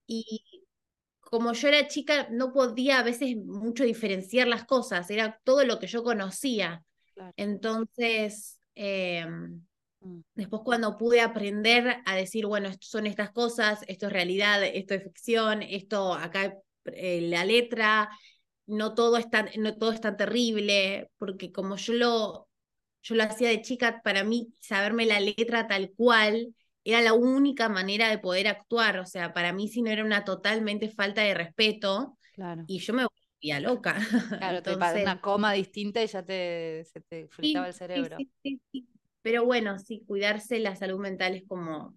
Y 0.06 0.42
como 1.20 1.52
yo 1.52 1.68
era 1.68 1.86
chica, 1.86 2.28
no 2.30 2.52
podía 2.52 2.98
a 2.98 3.02
veces 3.04 3.36
mucho 3.36 3.84
diferenciar 3.84 4.48
las 4.48 4.64
cosas, 4.64 5.10
era 5.10 5.40
todo 5.44 5.64
lo 5.64 5.78
que 5.78 5.86
yo 5.86 6.02
conocía. 6.02 6.84
Entonces, 7.36 8.58
em, 8.74 9.62
mm. 10.00 10.20
después 10.34 10.62
cuando 10.64 10.96
pude 10.96 11.20
aprender 11.20 11.98
a 12.04 12.16
decir, 12.16 12.46
bueno, 12.46 12.70
son 12.80 13.06
estas 13.06 13.30
cosas, 13.30 13.84
esto 13.86 14.06
es 14.06 14.12
realidad, 14.12 14.64
esto 14.64 14.94
es 14.94 15.04
ficción, 15.04 15.62
esto 15.62 16.14
acá 16.14 16.54
eh, 16.86 17.20
la 17.22 17.44
letra, 17.44 18.10
no 18.66 18.94
todo, 18.94 19.16
es 19.16 19.30
tan, 19.30 19.50
no 19.58 19.76
todo 19.76 19.92
es 19.92 20.00
tan 20.00 20.16
terrible, 20.16 21.10
porque 21.18 21.52
como 21.52 21.76
yo 21.76 21.92
lo, 21.92 22.48
yo 23.02 23.14
lo 23.14 23.22
hacía 23.22 23.48
de 23.50 23.62
chica, 23.62 24.00
para 24.02 24.24
mí 24.24 24.52
saberme 24.58 25.06
la 25.06 25.20
letra 25.20 25.68
tal 25.68 25.92
cual 25.96 26.54
era 26.84 27.00
la 27.00 27.12
única 27.12 27.68
manera 27.68 28.08
de 28.08 28.18
poder 28.18 28.48
actuar, 28.48 28.98
o 28.98 29.06
sea, 29.06 29.32
para 29.32 29.52
mí 29.52 29.68
si 29.68 29.82
no 29.82 29.90
era 29.90 30.04
una 30.04 30.24
totalmente 30.24 30.88
falta 30.88 31.22
de 31.22 31.34
respeto, 31.34 32.16
claro. 32.32 32.64
y 32.66 32.78
yo 32.78 32.94
me 32.94 33.04
volvía 33.04 33.60
loca. 33.60 33.96
Claro, 34.38 34.58
Entonces, 34.58 34.94
te 34.94 35.02
una 35.02 35.20
coma 35.20 35.52
distinta 35.52 36.02
y 36.02 36.06
ya 36.06 36.22
te, 36.22 36.84
se 36.84 37.00
te 37.00 37.28
fritaba 37.28 37.68
el 37.68 37.74
cerebro. 37.74 38.16
Sí, 38.42 38.60
sí, 38.72 38.88
Pero 39.22 39.44
bueno, 39.44 39.78
sí, 39.78 40.02
cuidarse 40.06 40.58
la 40.58 40.76
salud 40.76 40.98
mental 40.98 41.34
es 41.34 41.44
como 41.46 41.96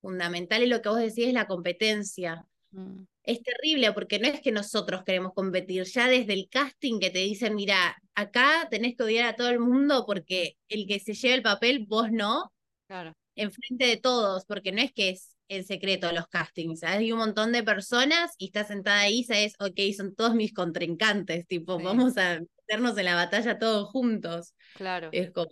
fundamental 0.00 0.62
y 0.62 0.66
lo 0.66 0.82
que 0.82 0.88
vos 0.88 0.98
decís 0.98 1.28
es 1.28 1.32
la 1.32 1.46
competencia. 1.46 2.44
Mm. 2.72 3.04
Es 3.22 3.42
terrible 3.42 3.92
porque 3.92 4.20
no 4.20 4.28
es 4.28 4.40
que 4.40 4.52
nosotros 4.52 5.02
queremos 5.02 5.32
competir, 5.34 5.82
ya 5.84 6.06
desde 6.06 6.32
el 6.32 6.48
casting 6.48 7.00
que 7.00 7.10
te 7.10 7.18
dicen, 7.18 7.56
mira, 7.56 7.96
acá 8.14 8.68
tenés 8.70 8.96
que 8.96 9.02
odiar 9.02 9.26
a 9.26 9.34
todo 9.34 9.48
el 9.48 9.58
mundo 9.58 10.04
porque 10.06 10.56
el 10.68 10.86
que 10.86 11.00
se 11.00 11.14
lleva 11.14 11.34
el 11.34 11.42
papel, 11.42 11.86
vos 11.88 12.12
no. 12.12 12.52
Claro 12.86 13.12
enfrente 13.36 13.86
de 13.86 13.96
todos, 13.96 14.44
porque 14.46 14.72
no 14.72 14.80
es 14.80 14.92
que 14.92 15.10
es 15.10 15.36
en 15.48 15.64
secreto 15.64 16.10
los 16.12 16.26
castings, 16.26 16.82
Hay 16.82 17.12
un 17.12 17.18
montón 17.18 17.52
de 17.52 17.62
personas 17.62 18.34
y 18.38 18.46
está 18.46 18.64
sentada 18.64 19.00
ahí, 19.00 19.22
sabes, 19.22 19.54
ok, 19.60 19.78
son 19.96 20.14
todos 20.14 20.34
mis 20.34 20.52
contrincantes, 20.52 21.46
tipo, 21.46 21.78
vamos 21.78 22.18
a 22.18 22.40
meternos 22.40 22.98
en 22.98 23.04
la 23.04 23.14
batalla 23.14 23.58
todos 23.58 23.88
juntos. 23.90 24.54
Claro. 24.74 25.08
Es 25.12 25.30
como... 25.30 25.50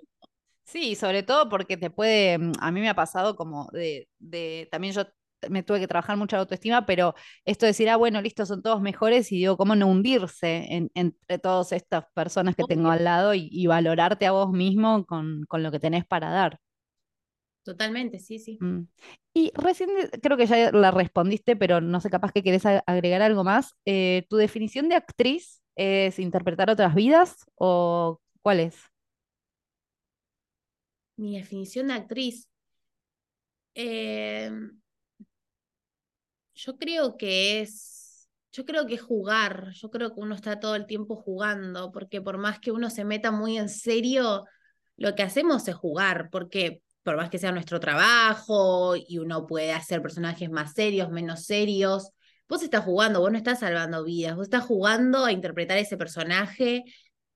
Sí, 0.64 0.96
sobre 0.96 1.22
todo 1.22 1.48
porque 1.48 1.76
te 1.76 1.90
puede, 1.90 2.38
mm, 2.38 2.52
a 2.58 2.72
mí 2.72 2.80
me 2.80 2.88
ha 2.88 2.94
pasado 2.94 3.36
como 3.36 3.68
de, 3.72 4.08
de 4.18 4.66
también 4.72 4.94
yo 4.94 5.04
me 5.50 5.62
tuve 5.62 5.80
que 5.80 5.86
trabajar 5.86 6.16
mucha 6.16 6.38
autoestima, 6.38 6.86
pero 6.86 7.14
esto 7.44 7.66
de 7.66 7.70
decir, 7.70 7.88
ah, 7.90 7.96
bueno, 7.96 8.20
listo, 8.22 8.46
son 8.46 8.62
todos 8.62 8.80
mejores, 8.80 9.30
y 9.30 9.36
digo, 9.36 9.56
¿cómo 9.58 9.76
no 9.76 9.86
hundirse 9.86 10.66
entre 10.94 11.38
todas 11.38 11.72
estas 11.72 12.06
personas 12.14 12.56
que 12.56 12.64
tengo 12.66 12.90
al 12.90 13.04
lado 13.04 13.34
y, 13.34 13.66
valorarte 13.66 14.26
a 14.26 14.32
vos 14.32 14.50
mismo 14.52 15.04
con, 15.06 15.44
con, 15.46 15.62
lo 15.62 15.70
que 15.70 15.80
tenés 15.80 16.06
para 16.06 16.30
dar? 16.30 16.60
Totalmente, 17.64 18.18
sí, 18.18 18.38
sí. 18.38 18.58
Mm. 18.60 18.86
Y 19.32 19.50
recién 19.54 19.88
creo 20.22 20.36
que 20.36 20.46
ya 20.46 20.70
la 20.70 20.90
respondiste, 20.90 21.56
pero 21.56 21.80
no 21.80 22.00
sé, 22.00 22.10
capaz 22.10 22.30
que 22.30 22.42
querés 22.42 22.66
agregar 22.66 23.22
algo 23.22 23.42
más. 23.42 23.74
Eh, 23.86 24.26
¿Tu 24.28 24.36
definición 24.36 24.88
de 24.90 24.96
actriz 24.96 25.62
es 25.74 26.18
interpretar 26.18 26.68
otras 26.68 26.94
vidas 26.94 27.46
o 27.56 28.20
cuál 28.42 28.60
es? 28.60 28.76
Mi 31.16 31.38
definición 31.38 31.88
de 31.88 31.94
actriz. 31.94 32.48
Em, 33.74 34.78
yo 36.54 36.76
creo 36.76 37.16
que 37.16 37.62
es, 37.62 38.28
yo 38.52 38.66
creo 38.66 38.86
que 38.86 38.94
es 38.94 39.02
jugar, 39.02 39.72
yo 39.72 39.90
creo 39.90 40.14
que 40.14 40.20
uno 40.20 40.34
está 40.34 40.60
todo 40.60 40.76
el 40.76 40.86
tiempo 40.86 41.16
jugando, 41.16 41.90
porque 41.92 42.20
por 42.20 42.36
más 42.36 42.60
que 42.60 42.72
uno 42.72 42.90
se 42.90 43.04
meta 43.04 43.32
muy 43.32 43.56
en 43.56 43.70
serio, 43.70 44.44
lo 44.96 45.14
que 45.14 45.22
hacemos 45.22 45.66
es 45.66 45.74
jugar, 45.74 46.28
porque 46.30 46.83
por 47.04 47.16
más 47.16 47.30
que 47.30 47.38
sea 47.38 47.52
nuestro 47.52 47.78
trabajo 47.80 48.96
y 48.96 49.18
uno 49.18 49.46
puede 49.46 49.72
hacer 49.72 50.02
personajes 50.02 50.50
más 50.50 50.72
serios, 50.72 51.10
menos 51.10 51.44
serios, 51.44 52.10
vos 52.48 52.62
estás 52.62 52.84
jugando, 52.84 53.20
vos 53.20 53.30
no 53.30 53.38
estás 53.38 53.60
salvando 53.60 54.02
vidas, 54.04 54.34
vos 54.36 54.44
estás 54.44 54.64
jugando 54.64 55.24
a 55.24 55.32
interpretar 55.32 55.78
ese 55.78 55.96
personaje. 55.96 56.84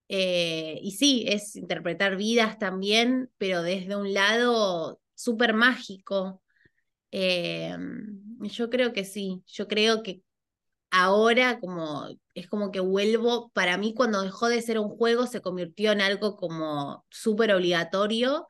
Eh, 0.09 0.79
y 0.83 0.93
sí, 0.93 1.27
es 1.29 1.55
interpretar 1.55 2.17
vidas 2.17 2.59
también, 2.59 3.31
pero 3.37 3.63
desde 3.63 3.95
un 3.95 4.15
lado 4.15 5.01
súper 5.15 5.53
mágico. 5.53 6.43
Eh, 7.11 7.77
yo 8.41 8.71
creo 8.71 8.93
que 8.95 9.05
sí, 9.05 9.43
yo 9.47 9.69
creo 9.69 10.03
que 10.03 10.23
ahora 10.91 11.61
como 11.61 12.09
es 12.35 12.49
como 12.49 12.71
que 12.71 12.81
vuelvo, 12.81 13.51
para 13.51 13.77
mí 13.77 13.95
cuando 13.95 14.23
dejó 14.23 14.49
de 14.49 14.63
ser 14.63 14.79
un 14.79 14.89
juego 14.89 15.27
se 15.27 15.43
convirtió 15.43 15.93
en 15.93 16.01
algo 16.01 16.37
como 16.37 17.05
súper 17.11 17.53
obligatorio 17.53 18.47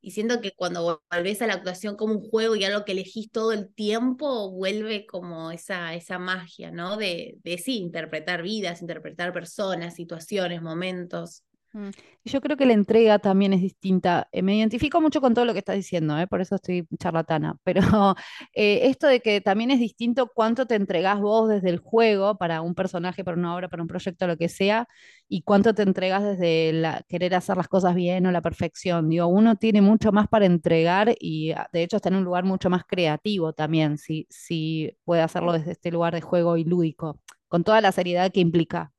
y 0.00 0.12
siento 0.12 0.40
que 0.40 0.52
cuando 0.52 1.02
volvés 1.10 1.42
a 1.42 1.46
la 1.46 1.54
actuación 1.54 1.96
como 1.96 2.14
un 2.14 2.28
juego 2.28 2.56
y 2.56 2.64
algo 2.64 2.84
que 2.84 2.92
elegís 2.92 3.30
todo 3.30 3.52
el 3.52 3.72
tiempo, 3.74 4.50
vuelve 4.50 5.06
como 5.06 5.50
esa, 5.50 5.94
esa 5.94 6.18
magia, 6.18 6.70
¿no? 6.70 6.96
De, 6.96 7.38
de 7.44 7.58
sí, 7.58 7.78
interpretar 7.78 8.42
vidas, 8.42 8.80
interpretar 8.82 9.32
personas, 9.32 9.94
situaciones, 9.94 10.62
momentos. 10.62 11.44
Mm. 11.72 11.90
Yo 12.24 12.40
creo 12.40 12.56
que 12.56 12.66
la 12.66 12.72
entrega 12.72 13.18
también 13.18 13.52
es 13.52 13.60
distinta. 13.60 14.28
Eh, 14.32 14.42
me 14.42 14.56
identifico 14.56 15.00
mucho 15.00 15.20
con 15.20 15.34
todo 15.34 15.44
lo 15.44 15.52
que 15.52 15.60
estás 15.60 15.76
diciendo, 15.76 16.18
¿eh? 16.18 16.26
por 16.26 16.40
eso 16.40 16.56
estoy 16.56 16.86
charlatana, 16.98 17.56
pero 17.64 18.14
eh, 18.54 18.80
esto 18.84 19.06
de 19.06 19.20
que 19.20 19.40
también 19.40 19.70
es 19.70 19.78
distinto 19.78 20.30
cuánto 20.34 20.66
te 20.66 20.74
entregás 20.74 21.20
vos 21.20 21.48
desde 21.48 21.70
el 21.70 21.78
juego 21.78 22.36
para 22.38 22.60
un 22.60 22.74
personaje, 22.74 23.24
para 23.24 23.36
una 23.36 23.54
obra, 23.54 23.68
para 23.68 23.82
un 23.82 23.88
proyecto, 23.88 24.26
lo 24.26 24.36
que 24.36 24.48
sea, 24.48 24.88
y 25.28 25.42
cuánto 25.42 25.74
te 25.74 25.82
entregas 25.82 26.24
desde 26.24 26.72
la, 26.72 27.04
querer 27.08 27.34
hacer 27.34 27.56
las 27.56 27.68
cosas 27.68 27.94
bien 27.94 28.26
o 28.26 28.32
la 28.32 28.42
perfección. 28.42 29.08
Digo, 29.08 29.26
uno 29.28 29.56
tiene 29.56 29.80
mucho 29.80 30.12
más 30.12 30.28
para 30.28 30.46
entregar 30.46 31.14
y 31.20 31.52
ah, 31.52 31.68
de 31.72 31.82
hecho 31.84 31.96
está 31.96 32.08
en 32.08 32.16
un 32.16 32.24
lugar 32.24 32.44
mucho 32.44 32.68
más 32.70 32.84
creativo 32.84 33.52
también, 33.52 33.98
si, 33.98 34.26
si 34.28 34.96
puede 35.04 35.22
hacerlo 35.22 35.52
desde 35.52 35.72
este 35.72 35.90
lugar 35.90 36.14
de 36.14 36.20
juego 36.20 36.56
y 36.56 36.64
lúdico, 36.64 37.20
con 37.48 37.64
toda 37.64 37.80
la 37.80 37.92
seriedad 37.92 38.32
que 38.32 38.40
implica. 38.40 38.92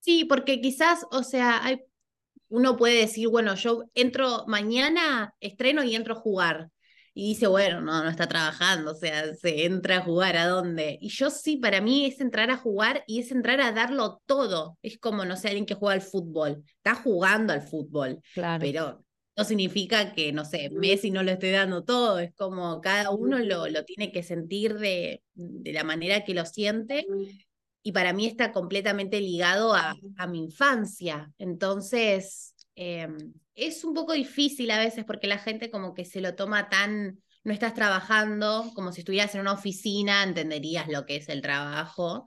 Sí, 0.00 0.26
porque 0.26 0.60
quizás, 0.60 1.06
o 1.12 1.22
sea, 1.22 1.64
hay 1.64 1.80
uno 2.54 2.76
puede 2.76 3.00
decir, 3.00 3.26
bueno, 3.28 3.56
yo 3.56 3.84
entro 3.94 4.44
mañana, 4.46 5.34
estreno 5.40 5.82
y 5.82 5.96
entro 5.96 6.14
a 6.14 6.20
jugar. 6.20 6.70
Y 7.12 7.30
dice, 7.30 7.48
bueno, 7.48 7.80
no, 7.80 8.04
no 8.04 8.08
está 8.08 8.28
trabajando, 8.28 8.92
o 8.92 8.94
sea, 8.94 9.34
se 9.34 9.64
entra 9.64 9.96
a 9.96 10.02
jugar, 10.02 10.36
¿a 10.36 10.46
dónde? 10.46 10.96
Y 11.00 11.08
yo 11.08 11.30
sí, 11.30 11.56
para 11.56 11.80
mí 11.80 12.06
es 12.06 12.20
entrar 12.20 12.50
a 12.50 12.56
jugar 12.56 13.02
y 13.08 13.20
es 13.20 13.32
entrar 13.32 13.60
a 13.60 13.72
darlo 13.72 14.22
todo. 14.26 14.78
Es 14.82 14.98
como, 14.98 15.24
no 15.24 15.36
sé, 15.36 15.48
alguien 15.48 15.66
que 15.66 15.74
juega 15.74 15.94
al 15.94 16.00
fútbol. 16.00 16.62
Está 16.76 16.94
jugando 16.94 17.52
al 17.52 17.62
fútbol, 17.62 18.20
claro. 18.34 18.60
pero 18.60 19.04
no 19.36 19.44
significa 19.44 20.12
que, 20.12 20.32
no 20.32 20.44
sé, 20.44 20.70
Messi 20.70 21.10
no 21.10 21.24
lo 21.24 21.32
esté 21.32 21.50
dando 21.50 21.82
todo. 21.82 22.20
Es 22.20 22.32
como 22.34 22.80
cada 22.80 23.10
uno 23.10 23.40
lo, 23.40 23.66
lo 23.66 23.84
tiene 23.84 24.12
que 24.12 24.22
sentir 24.22 24.78
de, 24.78 25.22
de 25.34 25.72
la 25.72 25.82
manera 25.82 26.24
que 26.24 26.34
lo 26.34 26.46
siente 26.46 27.04
y 27.86 27.92
para 27.92 28.14
mí 28.14 28.26
está 28.26 28.50
completamente 28.50 29.20
ligado 29.20 29.74
a, 29.74 29.94
a 30.16 30.26
mi 30.26 30.42
infancia. 30.42 31.30
Entonces, 31.38 32.54
em, 32.74 33.34
es 33.54 33.84
un 33.84 33.92
poco 33.92 34.14
difícil 34.14 34.70
a 34.70 34.78
veces 34.78 35.04
porque 35.04 35.26
la 35.26 35.38
gente 35.38 35.70
como 35.70 35.92
que 35.92 36.06
se 36.06 36.22
lo 36.22 36.34
toma 36.34 36.70
tan, 36.70 37.22
no 37.44 37.52
estás 37.52 37.74
trabajando, 37.74 38.72
como 38.74 38.90
si 38.90 39.02
estuvieras 39.02 39.34
en 39.34 39.42
una 39.42 39.52
oficina, 39.52 40.22
entenderías 40.22 40.88
lo 40.88 41.04
que 41.04 41.16
es 41.16 41.28
el 41.28 41.42
trabajo. 41.42 42.24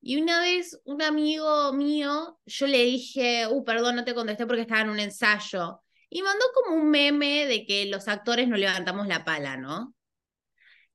Y 0.00 0.16
una 0.16 0.40
vez 0.40 0.80
un 0.84 1.02
amigo 1.02 1.74
mío, 1.74 2.38
yo 2.46 2.66
le 2.66 2.82
dije, 2.82 3.46
uh, 3.48 3.64
perdón, 3.64 3.96
no 3.96 4.04
te 4.04 4.14
contesté 4.14 4.46
porque 4.46 4.62
estaba 4.62 4.80
en 4.80 4.88
un 4.88 4.98
ensayo. 4.98 5.82
Y 6.08 6.22
mandó 6.22 6.44
como 6.54 6.74
un 6.74 6.90
meme 6.90 7.44
de 7.44 7.66
que 7.66 7.84
los 7.84 8.08
actores 8.08 8.48
no 8.48 8.56
levantamos 8.56 9.06
la 9.08 9.26
pala, 9.26 9.58
¿no? 9.58 9.94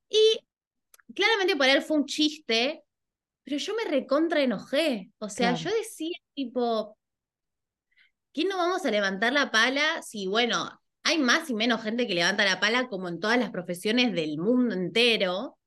Y 0.09 0.39
claramente 1.13 1.55
para 1.55 1.73
él 1.73 1.83
fue 1.83 1.97
un 1.97 2.05
chiste, 2.05 2.83
pero 3.43 3.57
yo 3.57 3.73
me 3.75 3.89
recontra 3.89 4.41
enojé. 4.41 5.11
O 5.19 5.29
sea, 5.29 5.55
yo 5.55 5.69
decía, 5.71 6.15
tipo, 6.33 6.97
¿qué 8.33 8.45
no 8.45 8.57
vamos 8.57 8.85
a 8.85 8.91
levantar 8.91 9.33
la 9.33 9.51
pala 9.51 10.01
si, 10.01 10.27
bueno, 10.27 10.79
hay 11.03 11.17
más 11.17 11.49
y 11.49 11.53
menos 11.53 11.81
gente 11.81 12.07
que 12.07 12.13
levanta 12.13 12.45
la 12.45 12.59
pala 12.59 12.87
como 12.87 13.07
en 13.09 13.19
todas 13.19 13.39
las 13.39 13.49
profesiones 13.49 14.13
del 14.13 14.37
mundo 14.37 14.75
entero? 14.75 15.57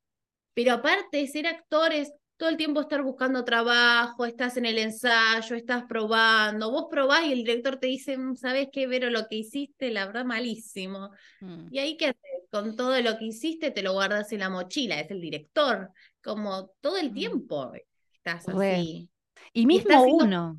Pero 0.54 0.74
aparte 0.74 1.26
ser 1.26 1.48
actores, 1.48 2.12
todo 2.36 2.48
el 2.48 2.56
tiempo 2.56 2.80
estar 2.80 3.02
buscando 3.02 3.44
trabajo, 3.44 4.24
estás 4.24 4.56
en 4.56 4.66
el 4.66 4.78
ensayo, 4.78 5.56
estás 5.56 5.84
probando, 5.88 6.70
vos 6.70 6.86
probás 6.88 7.24
y 7.24 7.32
el 7.32 7.38
director 7.38 7.76
te 7.76 7.88
dice, 7.88 8.16
mm, 8.16 8.36
¿sabes 8.36 8.68
qué, 8.72 8.86
Vero? 8.86 9.10
Lo 9.10 9.26
que 9.26 9.36
hiciste, 9.36 9.90
la 9.90 10.06
verdad, 10.06 10.24
malísimo. 10.24 11.10
Mm. 11.40 11.66
Y 11.72 11.78
ahí, 11.80 11.96
¿qué 11.96 12.06
haces? 12.06 12.20
Con 12.52 12.76
todo 12.76 13.00
lo 13.00 13.18
que 13.18 13.24
hiciste, 13.26 13.72
te 13.72 13.82
lo 13.82 13.94
guardas 13.94 14.30
en 14.30 14.38
la 14.38 14.48
mochila, 14.48 15.00
es 15.00 15.10
el 15.10 15.20
director 15.20 15.90
como 16.24 16.70
todo 16.80 16.96
el 16.96 17.10
mm. 17.10 17.14
tiempo 17.14 17.72
estás 18.12 18.48
así. 18.48 19.10
Y 19.52 19.66
mismo 19.66 20.02
uno. 20.02 20.58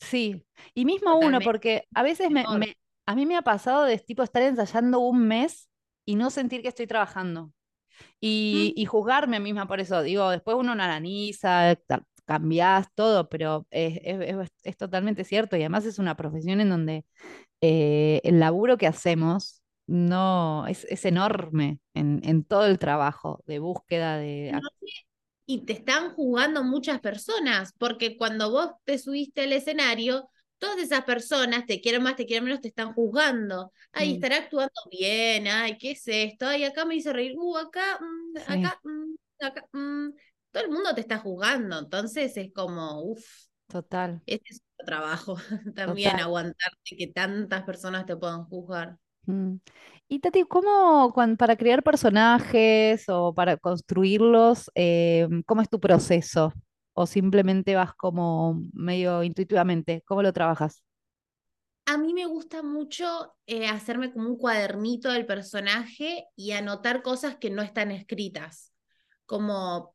Sí, 0.00 0.44
y 0.74 0.84
mismo 0.84 1.16
uno, 1.16 1.40
porque 1.40 1.84
a 1.94 2.02
veces 2.02 2.28
me, 2.30 2.44
a 3.06 3.14
mí 3.14 3.26
me 3.26 3.36
ha 3.36 3.42
pasado 3.42 3.84
de 3.84 3.98
tipo 3.98 4.22
estar 4.22 4.42
ensayando 4.42 4.98
un 4.98 5.26
mes 5.28 5.68
y 6.04 6.16
no 6.16 6.30
sentir 6.30 6.60
que 6.60 6.68
estoy 6.68 6.88
trabajando. 6.88 7.52
Y, 8.20 8.74
y 8.76 8.84
juzgarme 8.84 9.36
a 9.36 9.40
misma 9.40 9.68
por 9.68 9.78
eso. 9.78 10.02
Digo, 10.02 10.28
después 10.30 10.56
uno 10.56 10.72
analiza, 10.72 11.76
cambias 12.24 12.88
todo, 12.94 13.28
pero 13.28 13.66
es, 13.70 14.50
es, 14.62 14.76
totalmente 14.76 15.22
cierto. 15.22 15.56
Y 15.56 15.60
además 15.60 15.86
es 15.86 16.00
una 16.00 16.16
profesión 16.16 16.60
en 16.60 16.70
donde 16.70 17.04
eh, 17.60 18.20
el 18.24 18.40
laburo 18.40 18.76
que 18.76 18.88
hacemos 18.88 19.61
no, 19.86 20.66
es, 20.66 20.84
es 20.88 21.04
enorme 21.04 21.80
en, 21.94 22.20
en, 22.24 22.44
todo 22.44 22.66
el 22.66 22.78
trabajo 22.78 23.42
de 23.46 23.58
búsqueda 23.58 24.16
de... 24.16 24.52
y 25.46 25.64
te 25.64 25.72
están 25.72 26.14
jugando 26.14 26.64
muchas 26.64 27.00
personas, 27.00 27.72
porque 27.78 28.16
cuando 28.16 28.50
vos 28.50 28.70
te 28.84 28.98
subiste 28.98 29.42
al 29.42 29.52
escenario, 29.52 30.28
todas 30.62 30.78
esas 30.78 31.04
personas, 31.04 31.66
te 31.66 31.80
quieren 31.80 32.04
más, 32.04 32.14
te 32.14 32.24
quieren 32.24 32.44
menos, 32.44 32.60
te 32.60 32.68
están 32.68 32.92
juzgando. 32.92 33.72
Ay, 33.90 34.12
Mm, 34.12 34.14
estará 34.14 34.36
actuando 34.36 34.80
bien, 34.90 35.48
ay, 35.48 35.76
¿qué 35.76 35.90
es 35.90 36.02
esto? 36.06 36.46
Ay, 36.46 36.62
acá 36.62 36.84
me 36.84 36.94
hizo 36.94 37.12
reír, 37.12 37.34
uh, 37.36 37.56
acá, 37.56 37.98
mm, 38.00 38.38
sí, 38.38 38.64
acá, 38.64 38.80
mm, 38.84 39.44
acá, 39.44 39.66
mm. 39.72 40.10
Todo 40.52 40.64
el 40.64 40.70
mundo 40.70 40.94
te 40.94 41.00
está 41.00 41.18
juzgando, 41.18 41.78
entonces 41.78 42.36
es 42.36 42.52
como, 42.52 43.02
uff, 43.02 43.24
total, 43.66 44.22
este 44.26 44.50
es 44.50 44.62
otro 44.74 44.86
trabajo 44.86 45.36
también, 45.74 46.10
total. 46.12 46.26
aguantarte 46.26 46.96
que 46.96 47.06
tantas 47.08 47.64
personas 47.64 48.06
te 48.06 48.16
puedan 48.16 48.44
juzgar. 48.44 48.98
Mm. 49.26 49.56
Y 50.08 50.18
Tati, 50.20 50.44
¿cómo 50.44 51.12
para 51.38 51.56
crear 51.56 51.82
personajes 51.82 53.04
o 53.08 53.34
para 53.34 53.56
construirlos, 53.56 54.70
eh, 54.74 55.28
cómo 55.46 55.62
es 55.62 55.68
tu 55.70 55.80
proceso? 55.80 56.52
¿O 56.94 57.06
simplemente 57.06 57.74
vas 57.74 57.94
como 57.94 58.60
medio 58.72 59.22
intuitivamente? 59.22 60.02
¿Cómo 60.06 60.22
lo 60.22 60.32
trabajas? 60.32 60.82
A 61.86 61.98
mí 61.98 62.14
me 62.14 62.26
gusta 62.26 62.62
mucho 62.62 63.34
eh, 63.46 63.66
hacerme 63.66 64.12
como 64.12 64.28
un 64.28 64.38
cuadernito 64.38 65.10
del 65.10 65.26
personaje 65.26 66.26
y 66.36 66.52
anotar 66.52 67.02
cosas 67.02 67.36
que 67.36 67.50
no 67.50 67.62
están 67.62 67.90
escritas. 67.90 68.72
Como, 69.26 69.91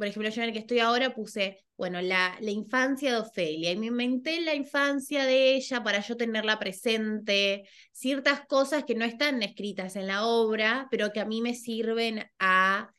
por 0.00 0.06
ejemplo, 0.06 0.30
yo 0.30 0.40
en 0.40 0.48
el 0.48 0.54
que 0.54 0.60
estoy 0.60 0.78
ahora 0.78 1.14
puse, 1.14 1.58
bueno, 1.76 2.00
la, 2.00 2.38
infancia 2.40 3.12
de 3.12 3.18
Ofelia 3.18 3.70
y 3.70 3.76
me 3.76 3.88
inventé 3.88 4.40
la 4.40 4.54
infancia 4.54 5.26
de 5.26 5.56
ella 5.56 5.82
para 5.82 6.00
yo 6.00 6.16
tenerla 6.16 6.58
presente, 6.58 7.68
ciertas 7.92 8.46
cosas 8.46 8.84
que 8.84 8.94
no 8.94 9.04
están 9.04 9.42
escritas 9.42 9.96
en 9.96 10.06
la 10.06 10.24
obra, 10.24 10.88
pero 10.90 11.12
que 11.12 11.20
a 11.20 11.26
mí 11.26 11.42
me 11.42 11.54
sirven 11.54 12.24
a 12.38 12.90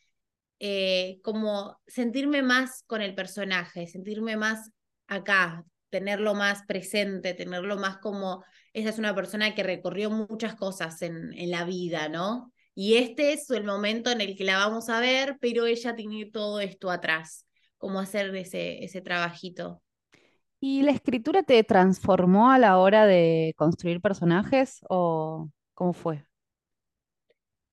eh, 0.60 1.18
como 1.24 1.82
sentirme 1.88 2.44
más 2.44 2.84
con 2.86 3.02
el 3.02 3.16
personaje, 3.16 3.88
sentirme 3.88 4.38
más 4.38 4.70
acá, 5.08 5.66
tenerlo 5.90 6.36
más 6.36 6.68
presente, 6.68 7.34
tenerlo 7.34 7.78
más 7.78 7.98
como, 7.98 8.44
esa 8.74 8.90
es 8.90 9.00
una 9.00 9.16
persona 9.16 9.56
que 9.56 9.64
recorrió 9.64 10.12
muchas 10.12 10.54
cosas 10.54 11.02
en 11.02 11.50
la 11.50 11.66
vida, 11.66 12.10
¿no? 12.10 12.54
Y 12.74 12.96
este 12.96 13.34
es 13.34 13.50
el 13.50 13.64
momento 13.64 14.10
en 14.12 14.22
el 14.22 14.36
que 14.38 14.44
la 14.44 14.58
vamos 14.58 14.90
a 14.90 15.00
ver, 15.00 15.38
pero 15.42 15.66
ella 15.66 15.96
tiene 15.96 16.26
todo 16.26 16.60
esto 16.60 16.90
atrás, 16.90 17.46
como 17.78 18.00
hacer 18.00 18.34
ese, 18.36 18.84
ese 18.84 19.02
trabajito. 19.02 19.82
¿Y 20.60 20.84
la 20.84 20.92
escritura 20.92 21.44
te 21.44 21.64
transformó 21.64 22.52
a 22.52 22.60
la 22.60 22.78
hora 22.78 23.06
de 23.06 23.54
construir 23.58 24.00
personajes 24.00 24.82
o 24.90 25.50
cómo 25.74 25.94
fue? 25.94 26.24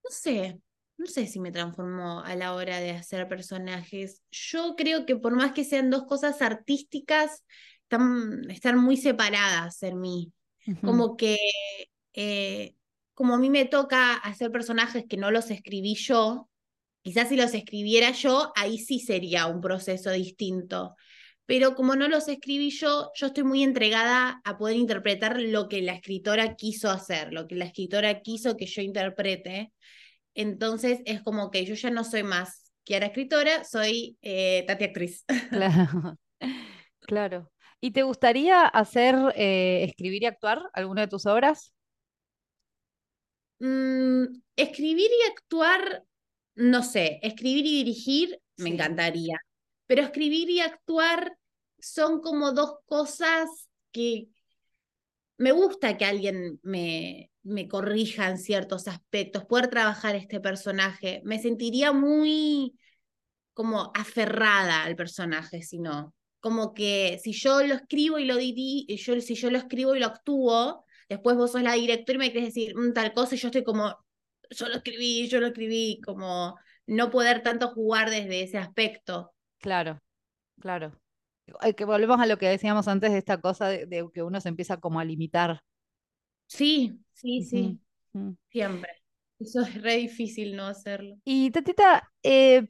No 0.02 0.10
sé, 0.10 0.60
no 0.96 1.06
sé 1.06 1.26
si 1.26 1.38
me 1.38 1.52
transformó 1.52 2.20
a 2.20 2.34
la 2.34 2.54
hora 2.54 2.80
de 2.80 2.90
hacer 2.90 3.28
personajes. 3.28 4.22
Yo 4.30 4.74
creo 4.76 5.04
que 5.06 5.16
por 5.16 5.34
más 5.34 5.52
que 5.52 5.64
sean 5.64 5.90
dos 5.90 6.04
cosas 6.06 6.40
artísticas, 6.40 7.44
están, 7.82 8.50
están 8.50 8.78
muy 8.78 8.96
separadas 8.96 9.82
en 9.82 10.00
mí. 10.00 10.32
Como 10.82 11.16
que, 11.16 11.38
eh, 12.14 12.74
como 13.18 13.34
a 13.34 13.38
mí 13.38 13.50
me 13.50 13.64
toca 13.64 14.14
hacer 14.14 14.52
personajes 14.52 15.04
que 15.08 15.16
no 15.16 15.32
los 15.32 15.50
escribí 15.50 15.96
yo, 15.96 16.48
quizás 17.02 17.28
si 17.28 17.34
los 17.34 17.52
escribiera 17.52 18.12
yo, 18.12 18.52
ahí 18.54 18.78
sí 18.78 19.00
sería 19.00 19.48
un 19.48 19.60
proceso 19.60 20.12
distinto. 20.12 20.94
Pero 21.44 21.74
como 21.74 21.96
no 21.96 22.06
los 22.06 22.28
escribí 22.28 22.70
yo, 22.70 23.10
yo 23.16 23.26
estoy 23.26 23.42
muy 23.42 23.64
entregada 23.64 24.40
a 24.44 24.56
poder 24.56 24.76
interpretar 24.76 25.40
lo 25.40 25.68
que 25.68 25.82
la 25.82 25.94
escritora 25.94 26.54
quiso 26.54 26.92
hacer, 26.92 27.32
lo 27.32 27.48
que 27.48 27.56
la 27.56 27.64
escritora 27.64 28.20
quiso 28.20 28.56
que 28.56 28.66
yo 28.66 28.82
interprete. 28.82 29.72
Entonces 30.34 31.00
es 31.04 31.20
como 31.20 31.50
que 31.50 31.64
yo 31.64 31.74
ya 31.74 31.90
no 31.90 32.04
soy 32.04 32.22
más 32.22 32.70
Kiara 32.84 33.06
escritora, 33.06 33.64
soy 33.64 34.16
eh, 34.22 34.62
Tati 34.64 34.84
actriz. 34.84 35.24
Claro, 35.50 36.18
claro. 37.00 37.52
¿Y 37.80 37.90
te 37.90 38.04
gustaría 38.04 38.64
hacer, 38.64 39.16
eh, 39.34 39.86
escribir 39.88 40.22
y 40.22 40.26
actuar 40.26 40.62
alguna 40.72 41.00
de 41.00 41.08
tus 41.08 41.26
obras? 41.26 41.74
Mm, 43.60 44.24
escribir 44.56 45.10
y 45.10 45.30
actuar, 45.30 46.04
no 46.54 46.82
sé, 46.82 47.18
escribir 47.22 47.66
y 47.66 47.76
dirigir 47.84 48.40
me 48.56 48.70
encantaría, 48.70 49.38
pero 49.86 50.02
escribir 50.02 50.50
y 50.50 50.60
actuar 50.60 51.38
son 51.78 52.20
como 52.20 52.52
dos 52.52 52.78
cosas 52.86 53.48
que 53.92 54.28
me 55.36 55.52
gusta 55.52 55.96
que 55.96 56.04
alguien 56.04 56.58
me, 56.62 57.30
me 57.42 57.68
corrija 57.68 58.28
en 58.28 58.38
ciertos 58.38 58.88
aspectos, 58.88 59.44
poder 59.44 59.68
trabajar 59.68 60.16
este 60.16 60.40
personaje. 60.40 61.22
Me 61.24 61.40
sentiría 61.40 61.92
muy 61.92 62.76
como 63.54 63.90
aferrada 63.94 64.84
al 64.84 64.96
personaje, 64.96 65.62
sino 65.62 66.14
como 66.40 66.74
que 66.74 67.18
si 67.22 67.32
yo 67.32 67.62
lo 67.62 67.74
escribo 67.74 68.18
y 68.18 68.24
lo 68.24 68.36
diri 68.36 68.86
yo, 68.96 69.20
si 69.20 69.34
yo 69.34 69.50
lo 69.50 69.58
escribo 69.58 69.94
y 69.94 70.00
lo 70.00 70.06
actúo, 70.06 70.84
después 71.08 71.36
vos 71.36 71.52
sos 71.52 71.62
la 71.62 71.74
directora 71.74 72.16
y 72.16 72.18
me 72.18 72.32
querés 72.32 72.46
decir 72.54 72.74
"Mm, 72.76 72.92
tal 72.92 73.12
cosa 73.14 73.34
y 73.34 73.38
yo 73.38 73.48
estoy 73.48 73.64
como, 73.64 73.96
yo 74.50 74.68
lo 74.68 74.76
escribí, 74.76 75.28
yo 75.28 75.40
lo 75.40 75.48
escribí, 75.48 76.00
como 76.04 76.56
no 76.86 77.10
poder 77.10 77.42
tanto 77.42 77.68
jugar 77.68 78.10
desde 78.10 78.42
ese 78.42 78.58
aspecto. 78.58 79.32
claro, 79.60 80.00
claro. 80.60 80.92
Que 81.76 81.84
volvemos 81.86 82.20
a 82.20 82.26
lo 82.26 82.38
que 82.38 82.48
decíamos 82.48 82.88
antes 82.88 83.12
de 83.12 83.18
esta 83.18 83.40
cosa 83.40 83.68
de, 83.68 83.86
de 83.86 84.08
que 84.14 84.22
uno 84.22 84.40
se 84.40 84.48
empieza 84.50 84.78
como 84.80 85.00
a 85.00 85.04
limitar. 85.06 85.62
Sí, 86.46 86.98
sí, 87.12 87.42
sí, 87.44 87.80
siempre. 88.50 88.92
Eso 89.40 89.62
es 89.62 89.82
re 89.82 89.96
difícil 89.96 90.56
no 90.56 90.66
hacerlo. 90.66 91.16
Y 91.24 91.50
Tatita, 91.50 92.10
eh, 92.22 92.68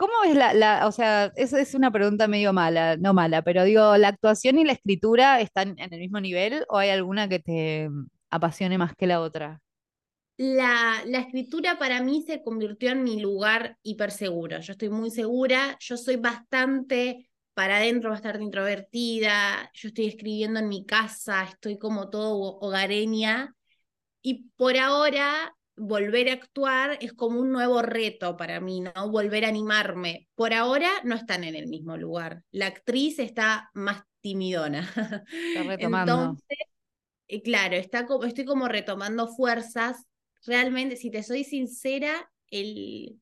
¿cómo 0.00 0.14
ves 0.22 0.34
la, 0.34 0.86
o 0.86 0.92
sea, 0.92 1.30
esa 1.36 1.60
es 1.60 1.74
una 1.74 1.90
pregunta 1.90 2.26
medio 2.26 2.54
mala, 2.54 2.96
no 2.96 3.12
mala, 3.12 3.42
pero 3.42 3.64
digo, 3.64 3.98
¿la 3.98 4.08
actuación 4.08 4.58
y 4.58 4.64
la 4.64 4.72
escritura 4.72 5.42
están 5.42 5.78
en 5.78 5.92
el 5.92 6.00
mismo 6.00 6.18
nivel 6.20 6.64
o 6.70 6.78
hay 6.78 6.88
alguna 6.88 7.28
que 7.28 7.38
te 7.38 7.90
apasione 8.30 8.78
más 8.78 8.94
que 8.96 9.06
la 9.06 9.20
otra? 9.20 9.60
La, 10.38 11.02
la 11.04 11.18
escritura 11.18 11.78
para 11.78 12.02
mí 12.02 12.24
se 12.26 12.42
convirtió 12.42 12.92
en 12.92 13.04
mi 13.04 13.20
lugar 13.20 13.76
hiperseguro. 13.82 14.60
Yo 14.60 14.72
estoy 14.72 14.88
muy 14.88 15.10
segura, 15.10 15.76
yo 15.80 15.98
soy 15.98 16.16
bastante 16.16 17.28
para 17.52 17.76
adentro, 17.76 18.08
bastante 18.08 18.42
introvertida, 18.42 19.70
yo 19.74 19.88
estoy 19.88 20.06
escribiendo 20.06 20.60
en 20.60 20.68
mi 20.70 20.86
casa, 20.86 21.44
estoy 21.44 21.76
como 21.76 22.08
todo 22.08 22.58
hogareña 22.58 23.54
y 24.22 24.48
por 24.56 24.78
ahora 24.78 25.54
volver 25.80 26.28
a 26.28 26.34
actuar 26.34 26.98
es 27.00 27.14
como 27.14 27.40
un 27.40 27.50
nuevo 27.50 27.80
reto 27.80 28.36
para 28.36 28.60
mí, 28.60 28.80
¿no? 28.80 29.10
Volver 29.10 29.44
a 29.44 29.48
animarme. 29.48 30.28
Por 30.34 30.52
ahora 30.52 30.90
no 31.04 31.14
están 31.14 31.42
en 31.42 31.54
el 31.54 31.68
mismo 31.68 31.96
lugar. 31.96 32.42
La 32.50 32.66
actriz 32.66 33.18
está 33.18 33.70
más 33.72 34.02
timidona. 34.20 34.80
Está 34.80 35.62
retomando. 35.66 36.12
Entonces, 36.12 36.58
eh, 37.28 37.42
claro, 37.42 37.76
está 37.76 38.06
como, 38.06 38.24
estoy 38.24 38.44
como 38.44 38.68
retomando 38.68 39.28
fuerzas. 39.28 40.06
Realmente, 40.44 40.96
si 40.96 41.10
te 41.10 41.22
soy 41.22 41.44
sincera, 41.44 42.30
el, 42.50 43.18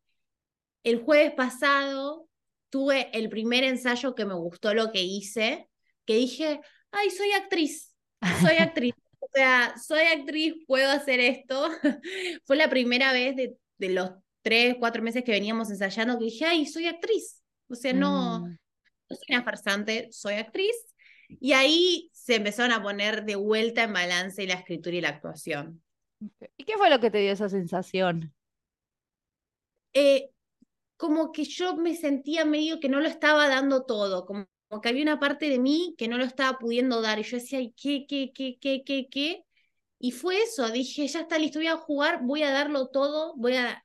el 0.83 1.01
jueves 1.01 1.33
pasado 1.33 2.29
tuve 2.71 3.09
el 3.17 3.29
primer 3.29 3.63
ensayo 3.65 4.15
que 4.15 4.27
me 4.27 4.35
gustó 4.35 4.75
lo 4.75 4.91
que 4.91 5.03
hice, 5.03 5.69
que 6.05 6.17
dije, 6.17 6.61
ay, 6.91 7.11
soy 7.11 7.33
actriz, 7.33 7.95
soy 8.41 8.57
actriz. 8.59 8.95
O 9.29 9.31
sea, 9.35 9.75
soy 9.79 10.01
actriz, 10.01 10.55
puedo 10.67 10.91
hacer 10.91 11.21
esto. 11.21 11.69
Fue 12.45 12.57
la 12.57 12.71
primera 12.71 13.13
vez 13.13 13.37
de, 13.37 13.57
de 13.79 13.89
los 13.91 14.11
tres, 14.43 14.77
cuatro 14.79 15.03
meses 15.03 15.23
que 15.25 15.33
veníamos 15.33 15.71
ensayando 15.71 16.19
que 16.19 16.25
dije, 16.27 16.47
ay, 16.47 16.67
soy 16.67 16.87
actriz. 16.87 17.43
O 17.69 17.75
sea, 17.75 17.93
no, 17.93 18.41
Mm, 18.41 18.59
no 19.11 19.17
soy 19.17 19.37
una 19.37 19.45
farsante, 19.45 20.09
soy 20.11 20.35
actriz. 20.35 20.75
Y 21.29 21.53
ahí 21.53 22.11
se 22.13 22.37
empezaron 22.37 22.73
a 22.73 22.83
poner 22.83 23.25
de 23.25 23.37
vuelta 23.37 23.83
en 23.83 23.93
balance 23.93 24.47
la 24.47 24.55
escritura 24.55 24.97
y 24.97 25.01
la 25.01 25.11
actuación. 25.11 25.83
¿Y 26.57 26.65
qué 26.65 26.77
fue 26.77 26.91
lo 26.91 27.01
que 27.01 27.11
te 27.11 27.19
dio 27.19 27.33
esa 27.33 27.49
sensación? 27.49 28.35
Eh, 29.93 30.31
como 30.97 31.33
que 31.33 31.45
yo 31.45 31.77
me 31.77 31.95
sentía 31.95 32.45
medio 32.45 32.81
que 32.81 32.89
no 32.89 33.01
lo 33.01 33.09
estaba 33.09 33.49
dando 33.49 33.85
todo, 33.85 34.27
como, 34.27 34.47
como 34.69 34.81
que 34.83 34.89
había 34.91 35.03
una 35.03 35.21
parte 35.21 35.49
de 35.49 35.59
mí 35.59 35.95
que 35.99 36.09
no 36.09 36.19
lo 36.19 36.25
estaba 36.25 36.59
pudiendo 36.59 37.01
dar. 37.03 37.19
Y 37.19 37.23
yo 37.25 37.37
decía, 37.39 37.61
¿y 37.61 37.73
qué, 37.73 38.07
qué, 38.09 38.33
qué, 38.35 38.59
qué, 38.61 38.83
qué, 38.85 39.09
qué? 39.11 39.45
Y 39.99 40.13
fue 40.13 40.43
eso, 40.43 40.71
dije, 40.71 41.07
ya 41.09 41.21
está 41.21 41.39
listo, 41.39 41.59
voy 41.59 41.69
a 41.69 41.77
jugar, 41.77 42.21
voy 42.23 42.43
a 42.43 42.51
darlo 42.53 42.89
todo, 42.89 43.35
voy 43.37 43.57
a 43.57 43.85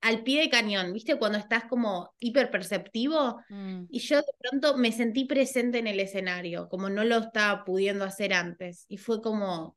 al 0.00 0.22
pie 0.22 0.40
de 0.42 0.50
cañón, 0.50 0.92
¿viste? 0.92 1.18
Cuando 1.18 1.38
estás 1.38 1.64
como 1.64 2.14
hiperperceptivo. 2.18 3.40
Mm, 3.48 3.84
Y 3.88 4.00
yo 4.00 4.18
de 4.18 4.32
pronto 4.38 4.76
me 4.76 4.92
sentí 4.92 5.24
presente 5.24 5.78
en 5.78 5.86
el 5.86 5.98
escenario, 6.00 6.68
como 6.68 6.90
no 6.90 7.04
lo 7.04 7.18
estaba 7.18 7.64
pudiendo 7.64 8.04
hacer 8.04 8.34
antes. 8.34 8.84
Y 8.88 8.98
fue 8.98 9.22
como 9.22 9.76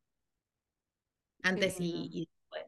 antes 1.43 1.80
y, 1.80 2.10
y 2.12 2.30
después. 2.32 2.65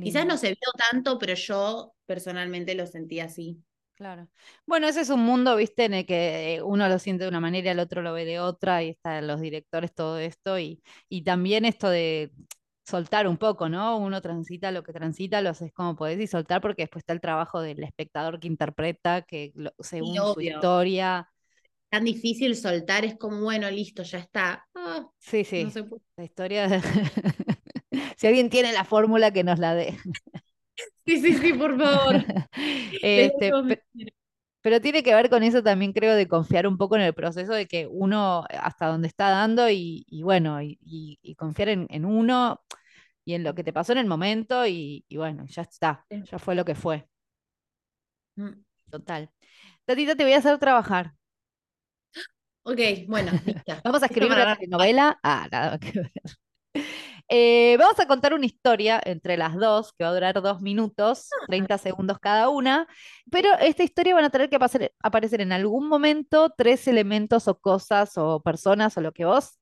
Quizás 0.00 0.26
no 0.26 0.36
se 0.38 0.48
vio 0.50 0.72
tanto, 0.90 1.18
pero 1.18 1.34
yo 1.34 1.94
personalmente 2.06 2.74
lo 2.74 2.86
sentí 2.86 3.20
así. 3.20 3.58
Claro. 3.96 4.28
Bueno, 4.66 4.86
ese 4.88 5.00
es 5.00 5.08
un 5.08 5.20
mundo, 5.20 5.56
viste, 5.56 5.86
en 5.86 5.94
el 5.94 6.06
que 6.06 6.56
eh, 6.56 6.62
uno 6.62 6.86
lo 6.86 6.98
siente 6.98 7.24
de 7.24 7.30
una 7.30 7.40
manera, 7.40 7.72
el 7.72 7.78
otro 7.78 8.02
lo 8.02 8.12
ve 8.12 8.26
de 8.26 8.38
otra, 8.40 8.82
y 8.82 8.90
están 8.90 9.26
los 9.26 9.40
directores, 9.40 9.94
todo 9.94 10.18
esto, 10.18 10.58
y, 10.58 10.82
y 11.08 11.22
también 11.22 11.64
esto 11.64 11.88
de 11.88 12.30
soltar 12.84 13.26
un 13.26 13.38
poco, 13.38 13.70
¿no? 13.70 13.96
Uno 13.96 14.20
transita 14.20 14.70
lo 14.70 14.82
que 14.82 14.92
transita, 14.92 15.40
lo 15.40 15.50
haces 15.50 15.72
como 15.72 15.96
podés 15.96 16.20
y 16.20 16.26
soltar 16.26 16.60
porque 16.60 16.82
después 16.82 17.02
está 17.02 17.14
el 17.14 17.22
trabajo 17.22 17.60
del 17.60 17.82
espectador 17.82 18.38
que 18.38 18.48
interpreta, 18.48 19.22
que 19.22 19.52
según 19.80 20.14
su 20.34 20.40
historia. 20.42 21.28
Tan 21.88 22.04
difícil 22.04 22.54
soltar, 22.54 23.04
es 23.04 23.16
como, 23.16 23.40
bueno, 23.40 23.70
listo, 23.70 24.02
ya 24.02 24.18
está. 24.18 24.66
Ah, 24.74 25.08
sí, 25.18 25.42
sí. 25.44 25.66
La 26.16 26.24
historia. 26.24 26.68
si 28.16 28.26
alguien 28.26 28.50
tiene 28.50 28.72
la 28.72 28.84
fórmula, 28.84 29.32
que 29.32 29.42
nos 29.42 29.58
la 29.58 29.74
dé. 29.74 29.96
Sí, 31.06 31.20
sí, 31.20 31.34
sí, 31.34 31.52
por 31.52 31.78
favor. 31.78 32.16
este, 33.02 33.52
pero 34.66 34.80
tiene 34.80 35.02
que 35.02 35.14
ver 35.14 35.30
con 35.30 35.42
eso 35.44 35.62
también, 35.62 35.92
creo, 35.92 36.14
de 36.14 36.26
confiar 36.26 36.66
un 36.66 36.76
poco 36.76 36.96
en 36.96 37.02
el 37.02 37.14
proceso 37.14 37.52
de 37.52 37.66
que 37.66 37.86
uno 37.88 38.44
eh, 38.50 38.58
hasta 38.60 38.86
donde 38.86 39.08
está 39.08 39.30
dando 39.30 39.70
y, 39.70 40.04
bueno, 40.24 40.60
y, 40.60 41.36
confiar 41.38 41.68
en, 41.68 42.04
uno 42.04 42.60
y 43.24 43.34
en 43.34 43.44
lo 43.44 43.54
que 43.54 43.62
te 43.62 43.72
pasó 43.72 43.92
en 43.92 43.98
el 43.98 44.06
momento 44.06 44.66
y, 44.66 45.04
bueno, 45.14 45.44
ya 45.46 45.62
está, 45.62 46.04
ya 46.10 46.38
fue 46.38 46.54
lo 46.56 46.64
que 46.64 46.74
fue. 46.74 47.08
Mm. 48.36 48.64
Total. 48.90 49.30
Tatita, 49.84 50.16
te 50.16 50.24
voy 50.24 50.32
a 50.32 50.38
hacer 50.38 50.58
trabajar. 50.58 51.12
Ok, 52.64 52.80
bueno, 53.06 53.30
Vamos 53.84 54.02
a 54.02 54.06
escribir 54.06 54.32
una 54.32 54.58
novela. 54.66 55.20
Ah, 55.22 55.46
nada 55.50 55.78
que 55.78 55.92
ver. 55.92 56.12
Eh, 57.28 57.76
vamos 57.78 57.98
a 57.98 58.06
contar 58.06 58.34
una 58.34 58.46
historia 58.46 59.00
entre 59.04 59.36
las 59.36 59.56
dos, 59.56 59.92
que 59.92 60.04
va 60.04 60.10
a 60.10 60.14
durar 60.14 60.40
dos 60.40 60.60
minutos, 60.62 61.28
30 61.48 61.76
segundos 61.78 62.18
cada 62.20 62.48
una, 62.48 62.86
pero 63.30 63.48
esta 63.60 63.82
historia 63.82 64.14
van 64.14 64.24
a 64.24 64.30
tener 64.30 64.48
que 64.48 64.58
aparecer 65.02 65.40
en 65.40 65.52
algún 65.52 65.88
momento 65.88 66.54
tres 66.56 66.86
elementos 66.86 67.48
o 67.48 67.58
cosas 67.58 68.16
o 68.16 68.40
personas 68.42 68.96
o 68.96 69.00
lo 69.00 69.12
que 69.12 69.24
vos, 69.24 69.58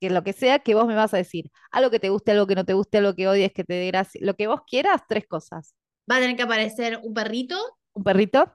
que 0.00 0.10
lo 0.10 0.22
que 0.22 0.32
sea 0.32 0.60
que 0.60 0.74
vos 0.74 0.86
me 0.86 0.94
vas 0.94 1.12
a 1.12 1.16
decir. 1.16 1.50
Algo 1.72 1.90
que 1.90 1.98
te 1.98 2.08
guste, 2.08 2.30
algo 2.32 2.46
que 2.46 2.54
no 2.54 2.64
te 2.64 2.74
guste, 2.74 2.98
algo 2.98 3.14
que 3.14 3.26
odies, 3.26 3.52
que 3.52 3.64
te 3.64 3.74
dé 3.74 3.86
gracia, 3.88 4.20
lo 4.22 4.34
que 4.34 4.46
vos 4.46 4.60
quieras, 4.66 5.02
tres 5.08 5.26
cosas. 5.26 5.74
Va 6.10 6.16
a 6.16 6.20
tener 6.20 6.36
que 6.36 6.42
aparecer 6.42 7.00
un 7.02 7.14
perrito. 7.14 7.58
¿Un 7.94 8.04
perrito? 8.04 8.52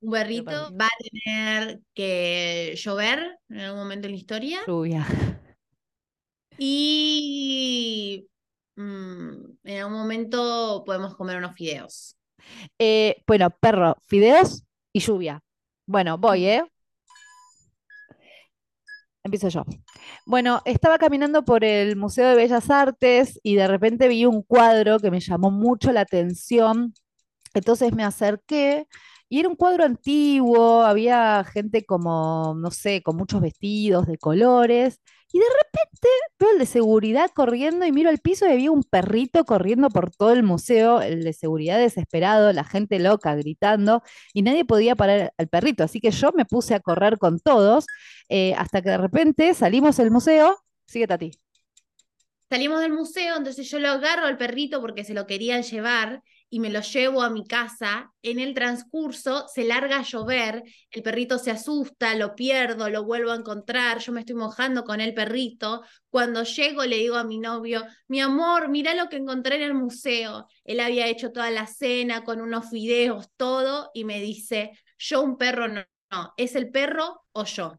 Un 0.00 0.12
perrito. 0.12 0.74
Va 0.74 0.86
a 0.86 0.90
tener 1.10 1.80
que 1.94 2.74
llover 2.76 3.38
en 3.50 3.60
algún 3.60 3.80
momento 3.80 4.06
en 4.06 4.12
la 4.12 4.18
historia. 4.18 4.60
Lluvia. 4.66 5.06
Y 6.58 8.28
mm, 8.76 9.32
en 9.64 9.78
algún 9.78 9.98
momento 9.98 10.82
podemos 10.84 11.16
comer 11.16 11.38
unos 11.38 11.54
fideos. 11.54 12.16
Eh, 12.78 13.22
bueno, 13.26 13.50
perro, 13.50 13.96
fideos 14.06 14.64
y 14.92 15.00
lluvia. 15.00 15.42
Bueno, 15.86 16.18
voy, 16.18 16.46
¿eh? 16.46 16.64
Empiezo 19.22 19.48
yo. 19.48 19.64
Bueno, 20.26 20.62
estaba 20.64 20.98
caminando 20.98 21.44
por 21.44 21.64
el 21.64 21.96
Museo 21.96 22.28
de 22.28 22.36
Bellas 22.36 22.70
Artes 22.70 23.38
y 23.42 23.56
de 23.56 23.66
repente 23.66 24.08
vi 24.08 24.24
un 24.24 24.42
cuadro 24.42 24.98
que 25.00 25.10
me 25.10 25.20
llamó 25.20 25.50
mucho 25.50 25.92
la 25.92 26.00
atención. 26.02 26.94
Entonces 27.54 27.92
me 27.94 28.04
acerqué 28.04 28.86
y 29.28 29.40
era 29.40 29.48
un 29.48 29.56
cuadro 29.56 29.84
antiguo, 29.84 30.82
había 30.82 31.44
gente 31.44 31.84
como, 31.84 32.54
no 32.56 32.70
sé, 32.70 33.02
con 33.02 33.16
muchos 33.16 33.40
vestidos 33.42 34.06
de 34.06 34.18
colores. 34.18 35.00
Y 35.30 35.38
de 35.38 35.44
repente 35.44 36.08
veo 36.38 36.50
el 36.52 36.58
de 36.58 36.66
seguridad 36.66 37.30
corriendo 37.34 37.84
y 37.84 37.92
miro 37.92 38.08
al 38.08 38.18
piso 38.18 38.46
y 38.46 38.52
había 38.52 38.70
un 38.70 38.82
perrito 38.82 39.44
corriendo 39.44 39.90
por 39.90 40.10
todo 40.10 40.32
el 40.32 40.42
museo, 40.42 41.02
el 41.02 41.22
de 41.22 41.32
seguridad 41.34 41.78
desesperado, 41.78 42.52
la 42.52 42.64
gente 42.64 42.98
loca 42.98 43.34
gritando 43.34 44.02
y 44.32 44.42
nadie 44.42 44.64
podía 44.64 44.96
parar 44.96 45.34
al 45.36 45.48
perrito. 45.48 45.84
Así 45.84 46.00
que 46.00 46.10
yo 46.10 46.32
me 46.32 46.46
puse 46.46 46.74
a 46.74 46.80
correr 46.80 47.18
con 47.18 47.40
todos 47.40 47.86
eh, 48.28 48.54
hasta 48.56 48.80
que 48.80 48.90
de 48.90 48.98
repente 48.98 49.52
salimos 49.54 49.96
del 49.98 50.10
museo. 50.10 50.56
Sigue 50.86 51.06
Tati. 51.06 51.32
Salimos 52.48 52.80
del 52.80 52.92
museo, 52.92 53.36
entonces 53.36 53.70
yo 53.70 53.78
lo 53.78 53.88
agarro 53.88 54.24
al 54.24 54.38
perrito 54.38 54.80
porque 54.80 55.04
se 55.04 55.12
lo 55.12 55.26
querían 55.26 55.62
llevar 55.62 56.22
y 56.50 56.60
me 56.60 56.70
lo 56.70 56.80
llevo 56.80 57.22
a 57.22 57.30
mi 57.30 57.46
casa, 57.46 58.12
en 58.22 58.38
el 58.38 58.54
transcurso 58.54 59.46
se 59.48 59.64
larga 59.64 59.98
a 59.98 60.02
llover, 60.02 60.62
el 60.90 61.02
perrito 61.02 61.38
se 61.38 61.50
asusta, 61.50 62.14
lo 62.14 62.34
pierdo, 62.34 62.88
lo 62.88 63.04
vuelvo 63.04 63.32
a 63.32 63.36
encontrar, 63.36 63.98
yo 63.98 64.12
me 64.12 64.20
estoy 64.20 64.34
mojando 64.34 64.84
con 64.84 65.00
el 65.00 65.14
perrito. 65.14 65.82
Cuando 66.10 66.44
llego 66.44 66.84
le 66.84 66.96
digo 66.96 67.16
a 67.16 67.24
mi 67.24 67.38
novio, 67.38 67.84
mi 68.08 68.20
amor, 68.20 68.68
mira 68.68 68.94
lo 68.94 69.08
que 69.08 69.16
encontré 69.16 69.56
en 69.56 69.62
el 69.62 69.74
museo. 69.74 70.46
Él 70.64 70.80
había 70.80 71.06
hecho 71.06 71.32
toda 71.32 71.50
la 71.50 71.66
cena 71.66 72.24
con 72.24 72.40
unos 72.40 72.70
fideos, 72.70 73.28
todo, 73.36 73.90
y 73.92 74.04
me 74.04 74.20
dice, 74.20 74.72
yo 74.98 75.22
un 75.22 75.36
perro 75.36 75.68
no, 75.68 75.84
no, 76.10 76.32
es 76.36 76.54
el 76.56 76.70
perro 76.70 77.22
o 77.32 77.44
yo. 77.44 77.78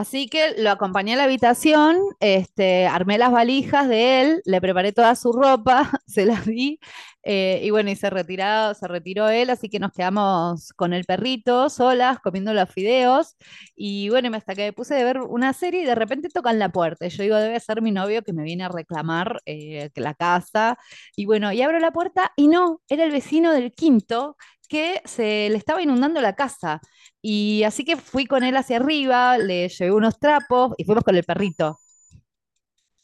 Así 0.00 0.28
que 0.28 0.54
lo 0.56 0.70
acompañé 0.70 1.12
a 1.12 1.16
la 1.16 1.24
habitación, 1.24 2.00
este, 2.20 2.86
armé 2.86 3.18
las 3.18 3.32
valijas 3.32 3.86
de 3.86 4.22
él, 4.22 4.42
le 4.46 4.58
preparé 4.58 4.92
toda 4.92 5.14
su 5.14 5.30
ropa, 5.30 5.90
se 6.06 6.24
las 6.24 6.46
di, 6.46 6.80
eh, 7.22 7.60
y 7.62 7.70
bueno, 7.70 7.90
y 7.90 7.96
se 7.96 8.10
retiró, 8.10 8.74
se 8.74 8.88
retiró 8.88 9.28
él, 9.28 9.50
así 9.50 9.68
que 9.68 9.78
nos 9.78 9.92
quedamos 9.92 10.72
con 10.74 10.92
el 10.92 11.04
perrito, 11.04 11.68
solas, 11.70 12.18
comiendo 12.20 12.54
los 12.54 12.68
fideos, 12.70 13.36
y 13.76 14.08
bueno, 14.08 14.34
hasta 14.36 14.54
que 14.54 14.62
me 14.62 14.72
puse 14.72 14.94
de 14.94 15.04
ver 15.04 15.18
una 15.20 15.52
serie 15.52 15.82
y 15.82 15.84
de 15.84 15.94
repente 15.94 16.28
tocan 16.28 16.58
la 16.58 16.70
puerta, 16.70 17.06
yo 17.08 17.22
digo, 17.22 17.36
debe 17.36 17.60
ser 17.60 17.82
mi 17.82 17.90
novio 17.92 18.22
que 18.22 18.32
me 18.32 18.42
viene 18.42 18.64
a 18.64 18.68
reclamar 18.68 19.40
eh, 19.46 19.90
la 19.96 20.14
casa, 20.14 20.78
y 21.16 21.26
bueno, 21.26 21.52
y 21.52 21.62
abro 21.62 21.78
la 21.78 21.92
puerta, 21.92 22.32
y 22.36 22.48
no, 22.48 22.80
era 22.88 23.04
el 23.04 23.10
vecino 23.12 23.52
del 23.52 23.72
quinto, 23.72 24.36
que 24.68 25.00
se 25.04 25.48
le 25.50 25.56
estaba 25.56 25.82
inundando 25.82 26.20
la 26.20 26.36
casa. 26.36 26.80
Y 27.22 27.64
así 27.64 27.84
que 27.84 27.96
fui 27.96 28.26
con 28.26 28.44
él 28.44 28.56
hacia 28.56 28.76
arriba, 28.76 29.36
le 29.38 29.68
llevé 29.68 29.92
unos 29.92 30.18
trapos 30.18 30.72
y 30.78 30.84
fuimos 30.84 31.04
con 31.04 31.16
el 31.16 31.24
perrito. 31.24 31.80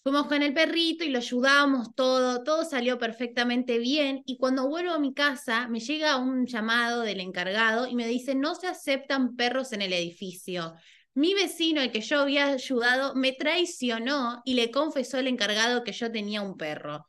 Fuimos 0.06 0.28
con 0.28 0.40
el 0.44 0.54
perrito 0.54 1.02
y 1.02 1.08
lo 1.08 1.18
ayudamos 1.18 1.92
todo, 1.96 2.44
todo 2.44 2.64
salió 2.64 2.96
perfectamente 2.96 3.78
bien 3.78 4.22
y 4.24 4.36
cuando 4.36 4.68
vuelvo 4.68 4.92
a 4.92 5.00
mi 5.00 5.12
casa 5.12 5.66
me 5.66 5.80
llega 5.80 6.16
un 6.16 6.46
llamado 6.46 7.00
del 7.00 7.18
encargado 7.18 7.88
y 7.88 7.96
me 7.96 8.06
dice, 8.06 8.36
no 8.36 8.54
se 8.54 8.68
aceptan 8.68 9.34
perros 9.34 9.72
en 9.72 9.82
el 9.82 9.92
edificio. 9.92 10.74
Mi 11.14 11.34
vecino, 11.34 11.80
el 11.80 11.90
que 11.90 12.02
yo 12.02 12.20
había 12.20 12.46
ayudado, 12.46 13.16
me 13.16 13.32
traicionó 13.32 14.42
y 14.44 14.54
le 14.54 14.70
confesó 14.70 15.18
al 15.18 15.26
encargado 15.26 15.82
que 15.82 15.90
yo 15.90 16.12
tenía 16.12 16.40
un 16.40 16.56
perro. 16.56 17.04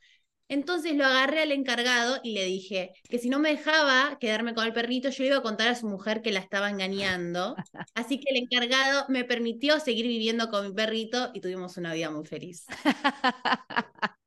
Entonces 0.50 0.96
lo 0.96 1.06
agarré 1.06 1.42
al 1.42 1.52
encargado 1.52 2.20
y 2.24 2.34
le 2.34 2.46
dije 2.46 2.94
que 3.10 3.20
si 3.20 3.30
no 3.30 3.40
me 3.40 3.50
dejaba 3.50 4.18
quedarme 4.20 4.54
con 4.54 4.66
el 4.66 4.74
perrito, 4.74 5.10
yo 5.10 5.24
iba 5.26 5.38
a 5.38 5.42
contar 5.42 5.68
a 5.68 5.76
su 5.76 5.88
mujer 5.88 6.22
que 6.22 6.32
la 6.32 6.40
estaba 6.40 6.70
engañando. 6.70 7.56
Así 7.96 8.20
que 8.20 8.30
el 8.32 8.38
encargado 8.38 9.06
me 9.10 9.26
permitió 9.26 9.80
seguir 9.80 10.08
viviendo 10.08 10.50
con 10.50 10.68
mi 10.68 10.74
perrito 10.74 11.32
y 11.34 11.42
tuvimos 11.42 11.78
una 11.78 11.94
vida 11.94 12.10
muy 12.12 12.26
feliz. 12.26 12.66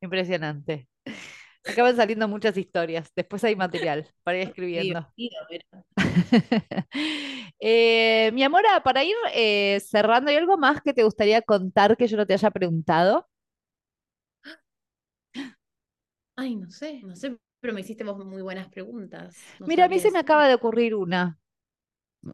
Impresionante. 0.00 0.86
Acaban 1.64 1.96
saliendo 1.96 2.28
muchas 2.28 2.56
historias. 2.56 3.10
Después 3.16 3.42
hay 3.44 3.56
material 3.56 4.08
para 4.22 4.38
ir 4.38 4.48
escribiendo. 4.48 5.06
Eh, 7.58 8.30
mi 8.34 8.42
amor, 8.42 8.62
para 8.84 9.02
ir 9.02 9.14
eh, 9.32 9.80
cerrando, 9.80 10.30
¿hay 10.30 10.36
algo 10.36 10.58
más 10.58 10.82
que 10.82 10.92
te 10.92 11.02
gustaría 11.02 11.40
contar 11.40 11.96
que 11.96 12.06
yo 12.06 12.18
no 12.18 12.26
te 12.26 12.34
haya 12.34 12.50
preguntado? 12.50 13.26
Ay, 16.36 16.54
no 16.54 16.70
sé, 16.70 17.00
no 17.02 17.16
sé, 17.16 17.36
pero 17.60 17.72
me 17.72 17.80
hiciste 17.80 18.04
vos 18.04 18.24
muy 18.24 18.42
buenas 18.42 18.68
preguntas. 18.68 19.36
Mira, 19.60 19.86
a 19.86 19.88
mí 19.88 19.98
se 19.98 20.10
me 20.10 20.18
acaba 20.18 20.46
de 20.46 20.54
ocurrir 20.54 20.94
una. 20.94 21.38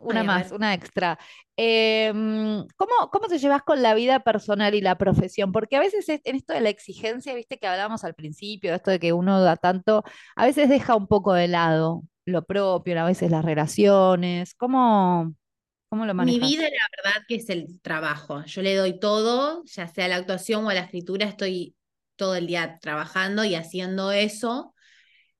Una 0.00 0.22
más, 0.24 0.52
una 0.52 0.72
extra. 0.74 1.18
Em, 1.56 2.66
¿cómo, 2.76 3.10
¿Cómo 3.10 3.28
te 3.28 3.38
llevas 3.38 3.62
con 3.62 3.82
la 3.82 3.94
vida 3.94 4.20
personal 4.20 4.74
y 4.74 4.80
la 4.80 4.96
profesión? 4.96 5.52
Porque 5.52 5.76
a 5.76 5.80
veces 5.80 6.08
en 6.08 6.36
esto 6.36 6.54
de 6.54 6.62
la 6.62 6.70
exigencia, 6.70 7.34
viste 7.34 7.58
que 7.58 7.66
hablábamos 7.66 8.02
al 8.04 8.14
principio, 8.14 8.74
esto 8.74 8.90
de 8.90 8.98
que 8.98 9.12
uno 9.12 9.40
da 9.40 9.56
tanto, 9.56 10.02
a 10.34 10.46
veces 10.46 10.68
deja 10.68 10.96
un 10.96 11.06
poco 11.06 11.34
de 11.34 11.48
lado 11.48 12.02
lo 12.24 12.44
propio, 12.44 12.98
a 13.00 13.04
veces 13.04 13.30
las 13.30 13.44
relaciones. 13.44 14.54
¿Cómo, 14.54 15.34
cómo 15.90 16.06
lo 16.06 16.14
manejas? 16.14 16.40
Mi 16.40 16.56
vida, 16.56 16.62
la 16.62 17.02
verdad, 17.02 17.22
que 17.28 17.34
es 17.36 17.50
el 17.50 17.80
trabajo. 17.82 18.44
Yo 18.44 18.62
le 18.62 18.74
doy 18.74 18.98
todo, 18.98 19.62
ya 19.66 19.88
sea 19.88 20.08
la 20.08 20.16
actuación 20.16 20.64
o 20.64 20.72
la 20.72 20.80
escritura, 20.80 21.26
estoy 21.26 21.74
todo 22.22 22.36
el 22.36 22.46
día 22.46 22.78
trabajando 22.80 23.44
y 23.44 23.56
haciendo 23.56 24.12
eso. 24.12 24.76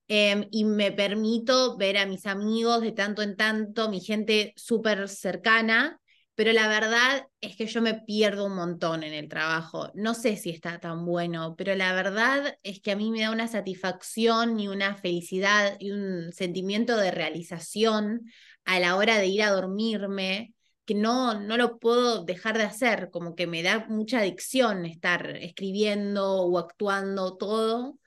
Em, 0.09 0.49
y 0.51 0.64
me 0.64 0.90
permito 0.90 1.77
ver 1.77 1.97
a 1.97 2.07
mis 2.07 2.27
amigos 2.27 2.81
de 2.83 2.90
tanto 2.90 3.23
en 3.23 3.37
tanto, 3.37 3.88
mi 3.88 4.01
gente 4.01 4.53
súper 4.57 5.09
cercana, 5.09 6.01
pero 6.35 6.53
la 6.53 6.66
verdad 6.66 7.29
es 7.40 7.55
que 7.55 7.66
yo 7.66 7.83
me 7.83 7.95
pierdo 7.95 8.47
un 8.47 8.57
montón 8.57 9.05
en 9.05 9.12
el 9.12 9.29
trabajo. 9.29 9.92
No 9.95 10.14
sé 10.14 10.37
si 10.37 10.51
está 10.51 10.81
tan 10.81 11.07
bueno, 11.07 11.55
pero 11.57 11.77
la 11.77 11.92
verdad 11.95 12.59
es 12.64 12.81
que 12.81 12.90
a 12.90 12.97
mí 12.97 13.12
me 13.12 13.21
da 13.21 13.31
una 13.31 13.47
satisfacción 13.47 14.59
y 14.59 14.66
una 14.66 14.97
felicidad 14.97 15.77
y 15.79 15.92
un 15.92 16.33
sentimiento 16.33 16.97
de 16.97 17.12
realización 17.12 18.23
a 18.64 18.81
la 18.81 18.97
hora 18.97 19.18
de 19.18 19.29
ir 19.29 19.45
a 19.45 19.53
dormirme 19.53 20.53
que 20.85 20.95
no, 20.95 21.40
no 21.40 21.57
lo 21.57 21.79
puedo 21.79 22.25
dejar 22.25 22.59
de 22.59 22.64
hacer, 22.64 23.11
como 23.11 23.35
que 23.35 23.47
me 23.47 23.62
da 23.62 23.87
mucha 23.88 24.18
adicción 24.18 24.85
estar 24.85 25.37
escribiendo 25.37 26.42
o 26.42 26.59
actuando 26.59 27.37
todo. 27.37 27.99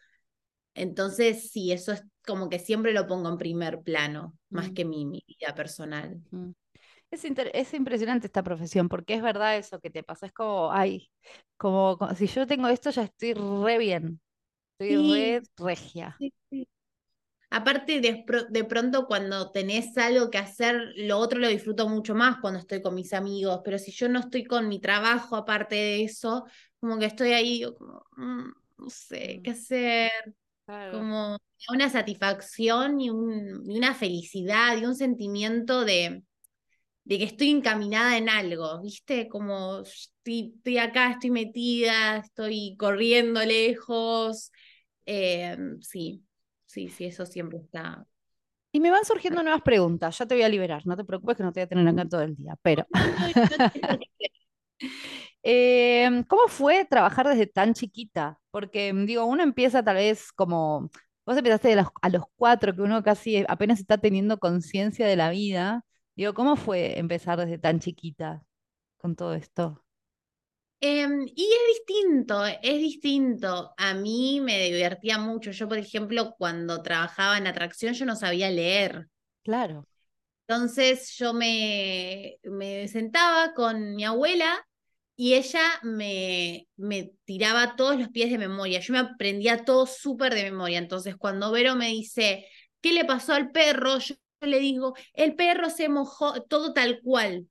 Entonces, 0.74 1.52
sí, 1.52 1.72
eso 1.72 1.94
es 1.94 2.04
como 2.26 2.50
que 2.50 2.60
siempre 2.60 2.92
lo 2.92 3.08
pongo 3.08 3.30
en 3.30 3.38
primer 3.38 3.82
plano, 3.82 4.38
más 4.50 4.72
mm. 4.72 4.74
que 4.74 4.86
mi, 4.86 5.06
vida 5.06 5.56
personal. 5.56 6.22
Mm. 6.32 6.52
Es, 7.12 7.24
es 7.24 7.74
impresionante 7.74 8.28
esta 8.28 8.44
profesión, 8.44 8.90
porque 8.90 9.14
es 9.14 9.22
verdad 9.22 9.58
eso 9.58 9.80
que 9.80 9.90
te 9.90 10.04
pasa, 10.04 10.26
es 10.26 10.34
como, 10.34 10.72
ay, 10.72 11.10
como, 11.56 11.98
si 12.16 12.28
yo 12.28 12.46
tengo 12.46 12.68
esto 12.68 12.90
ya 12.90 13.04
estoy 13.04 13.34
re 13.34 13.78
bien, 13.78 14.20
estoy 14.78 15.14
re 15.14 15.42
regia. 15.58 16.16
sí, 16.20 16.34
sí. 16.50 16.68
Aparte, 17.56 18.02
de, 18.02 18.26
de 18.50 18.63
pronto 18.65 19.08
cuando 19.08 19.52
tenés 19.52 19.98
algo 19.98 20.30
que 20.30 20.38
hacer, 20.38 20.94
lo 20.98 21.18
otro 21.20 21.39
lo 21.39 21.48
disfruto 21.48 21.88
mucho 21.88 22.13
más 22.15 22.38
cuando 22.41 22.60
estoy 22.60 22.82
con 22.82 22.96
mis 22.96 23.13
amigos, 23.13 23.62
pero 23.63 23.78
si 23.80 23.91
yo 23.94 24.10
no 24.10 24.20
estoy 24.20 24.44
con 24.46 24.68
mi 24.68 24.80
trabajo 24.82 25.36
aparte 25.38 25.76
de 25.76 26.04
eso, 26.04 26.46
como 26.80 27.00
que 27.00 27.06
estoy 27.06 27.32
ahí, 27.34 27.63
como, 27.78 28.04
mm, 28.18 28.50
no 28.80 28.89
sé 28.89 29.39
Mm, 29.39 29.46
qué 29.46 29.52
hacer, 29.52 30.12
claro. 30.65 31.10
como 31.10 31.38
una 31.70 31.89
satisfacción 31.89 33.02
y, 33.02 33.10
un, 33.10 33.63
y 33.70 33.78
una 33.78 33.94
felicidad 33.96 34.78
y 34.78 34.86
un 34.86 34.96
sentimiento 34.96 35.86
de, 35.86 36.24
de 37.04 37.18
que 37.20 37.26
estoy 37.26 37.52
encaminada 37.52 38.18
en 38.18 38.30
algo, 38.30 38.82
¿viste? 38.82 39.28
Como 39.30 39.82
estoy, 39.82 40.54
estoy 40.58 40.78
acá, 40.80 41.12
estoy 41.12 41.32
metida, 41.32 42.18
estoy 42.18 42.76
corriendo 42.78 43.41
lejos. 43.46 44.52
Eh, 45.06 45.58
sí, 45.82 46.24
sí, 46.76 46.90
sí, 46.90 47.06
eso 47.06 47.26
siempre 47.26 47.60
está. 47.60 48.06
Y 48.72 48.80
me 48.82 48.92
van 48.92 49.06
surgiendo 49.06 49.42
nuevas 49.42 49.62
preguntas, 49.62 50.18
ya 50.18 50.26
te 50.26 50.36
voy 50.36 50.44
a 50.44 50.50
liberar, 50.50 50.86
no 50.86 50.98
te 50.98 51.06
preocupes 51.06 51.38
que 51.38 51.44
no 51.44 51.54
te 51.54 51.62
voy 51.62 51.66
a 51.66 51.68
tener 51.70 51.88
acá 51.88 52.06
todo 52.06 52.22
el 52.22 52.36
día, 52.36 52.56
pero 52.62 52.86
em, 55.44 56.24
¿cómo 56.24 56.48
fue 56.48 56.86
trabajar 56.86 57.28
desde 57.28 57.48
tan 57.48 57.74
chiquita? 57.74 58.40
Porque 58.52 58.94
mm, 58.94 59.06
digo, 59.06 59.26
uno 59.26 59.44
empieza 59.44 59.84
tal 59.84 59.96
vez 59.96 60.32
como, 60.34 60.90
vos 61.26 61.38
empezaste 61.38 61.70
de 61.70 61.76
los- 61.78 61.88
a 62.02 62.10
los 62.10 62.24
cuatro, 62.36 62.76
que 62.76 62.82
uno 62.82 63.04
casi 63.04 63.44
apenas 63.48 63.80
está 63.80 63.98
teniendo 63.98 64.38
conciencia 64.40 65.08
de 65.08 65.16
la 65.16 65.30
vida. 65.30 65.84
Digo, 66.16 66.34
¿cómo 66.34 66.56
fue 66.56 66.98
empezar 67.00 67.40
desde 67.40 67.58
tan 67.58 67.80
chiquita 67.80 68.44
con 68.98 69.16
todo 69.18 69.36
esto? 69.36 69.85
Em, 70.88 71.26
y 71.36 71.50
es 71.52 71.78
distinto, 71.80 72.45
es 72.45 72.80
distinto. 72.80 73.74
A 73.76 73.95
mí 73.95 74.39
me 74.39 74.69
divertía 74.69 75.17
mucho. 75.17 75.50
Yo, 75.50 75.67
por 75.67 75.80
ejemplo, 75.80 76.36
cuando 76.38 76.84
trabajaba 76.84 77.39
en 77.39 77.48
atracción, 77.48 77.95
yo 77.95 78.06
no 78.06 78.15
sabía 78.15 78.52
leer. 78.52 79.08
Claro. 79.43 79.88
Entonces 80.48 81.15
yo 81.17 81.34
me, 81.34 82.38
me 82.43 82.88
sentaba 82.88 83.56
con 83.56 83.95
mi 83.95 84.04
abuela 84.06 84.63
y 85.15 85.34
ella 85.34 85.63
me, 85.82 86.67
me 86.76 87.13
tiraba 87.24 87.76
todos 87.76 87.98
los 87.98 88.10
pies 88.10 88.30
de 88.30 88.38
memoria. 88.38 88.80
Yo 88.80 88.93
me 88.93 89.00
aprendía 89.00 89.65
todo 89.65 89.88
súper 89.88 90.36
de 90.36 90.43
memoria. 90.43 90.78
Entonces 90.78 91.15
cuando 91.15 91.52
Vero 91.52 91.76
me 91.76 91.88
dice, 91.88 92.45
¿qué 92.80 92.93
le 92.93 93.06
pasó 93.06 93.34
al 93.34 93.50
perro? 93.50 93.98
Yo 93.98 94.13
le 94.41 94.60
digo, 94.60 94.93
el 95.13 95.34
perro 95.34 95.71
se 95.71 95.89
mojó, 95.89 96.43
todo 96.43 96.74
tal 96.74 97.02
cual. 97.02 97.48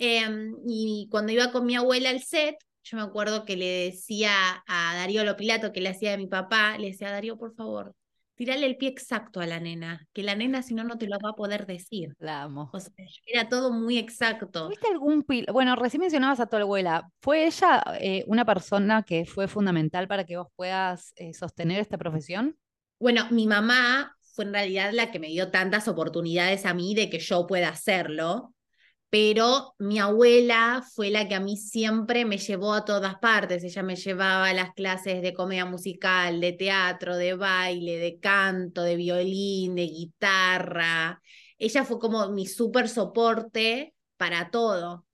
Eh, 0.00 0.52
y 0.66 1.08
cuando 1.10 1.30
iba 1.30 1.52
con 1.52 1.66
mi 1.66 1.76
abuela 1.76 2.08
al 2.08 2.22
set, 2.22 2.56
yo 2.82 2.96
me 2.96 3.02
acuerdo 3.02 3.44
que 3.44 3.56
le 3.56 3.84
decía 3.84 4.32
a 4.66 4.94
Darío 4.94 5.22
Lopilato, 5.24 5.72
que 5.72 5.82
le 5.82 5.90
hacía 5.90 6.12
de 6.12 6.16
mi 6.16 6.26
papá, 6.26 6.78
le 6.78 6.88
decía, 6.88 7.10
Darío, 7.10 7.36
por 7.36 7.54
favor, 7.54 7.94
tirale 8.34 8.64
el 8.64 8.78
pie 8.78 8.88
exacto 8.88 9.40
a 9.40 9.46
la 9.46 9.60
nena, 9.60 10.08
que 10.14 10.22
la 10.22 10.34
nena 10.34 10.62
si 10.62 10.72
no, 10.72 10.84
no 10.84 10.96
te 10.96 11.06
lo 11.06 11.18
va 11.22 11.30
a 11.30 11.34
poder 11.34 11.66
decir. 11.66 12.16
La 12.18 12.44
amo. 12.44 12.70
O 12.72 12.80
sea, 12.80 12.90
era 13.26 13.50
todo 13.50 13.70
muy 13.70 13.98
exacto. 13.98 14.64
¿Tuviste 14.64 14.88
algún 14.88 15.22
pil... 15.22 15.44
Bueno, 15.52 15.76
recién 15.76 16.00
mencionabas 16.00 16.40
a 16.40 16.46
tu 16.46 16.56
abuela. 16.56 17.10
¿Fue 17.20 17.44
ella 17.44 17.84
eh, 18.00 18.24
una 18.26 18.46
persona 18.46 19.02
que 19.02 19.26
fue 19.26 19.48
fundamental 19.48 20.08
para 20.08 20.24
que 20.24 20.38
vos 20.38 20.48
puedas 20.56 21.12
eh, 21.16 21.34
sostener 21.34 21.78
esta 21.80 21.98
profesión? 21.98 22.56
Bueno, 22.98 23.28
mi 23.30 23.46
mamá 23.46 24.16
fue 24.34 24.46
en 24.46 24.54
realidad 24.54 24.92
la 24.94 25.10
que 25.10 25.18
me 25.18 25.28
dio 25.28 25.50
tantas 25.50 25.86
oportunidades 25.88 26.64
a 26.64 26.72
mí 26.72 26.94
de 26.94 27.10
que 27.10 27.18
yo 27.18 27.46
pueda 27.46 27.68
hacerlo, 27.68 28.54
pero 29.10 29.74
mi 29.78 29.98
abuela 29.98 30.84
fue 30.94 31.10
la 31.10 31.26
que 31.26 31.34
a 31.34 31.40
mí 31.40 31.56
siempre 31.56 32.24
me 32.24 32.38
llevó 32.38 32.72
a 32.74 32.84
todas 32.84 33.16
partes. 33.18 33.64
Ella 33.64 33.82
me 33.82 33.96
llevaba 33.96 34.48
a 34.48 34.54
las 34.54 34.72
clases 34.72 35.20
de 35.20 35.34
comedia 35.34 35.64
musical, 35.66 36.40
de 36.40 36.52
teatro, 36.52 37.16
de 37.16 37.34
baile, 37.34 37.98
de 37.98 38.20
canto, 38.20 38.82
de 38.82 38.94
violín, 38.94 39.74
de 39.74 39.86
guitarra. 39.86 41.20
Ella 41.58 41.84
fue 41.84 41.98
como 41.98 42.30
mi 42.30 42.46
súper 42.46 42.88
soporte 42.88 43.94
para 44.16 44.50
todo. 44.50 45.06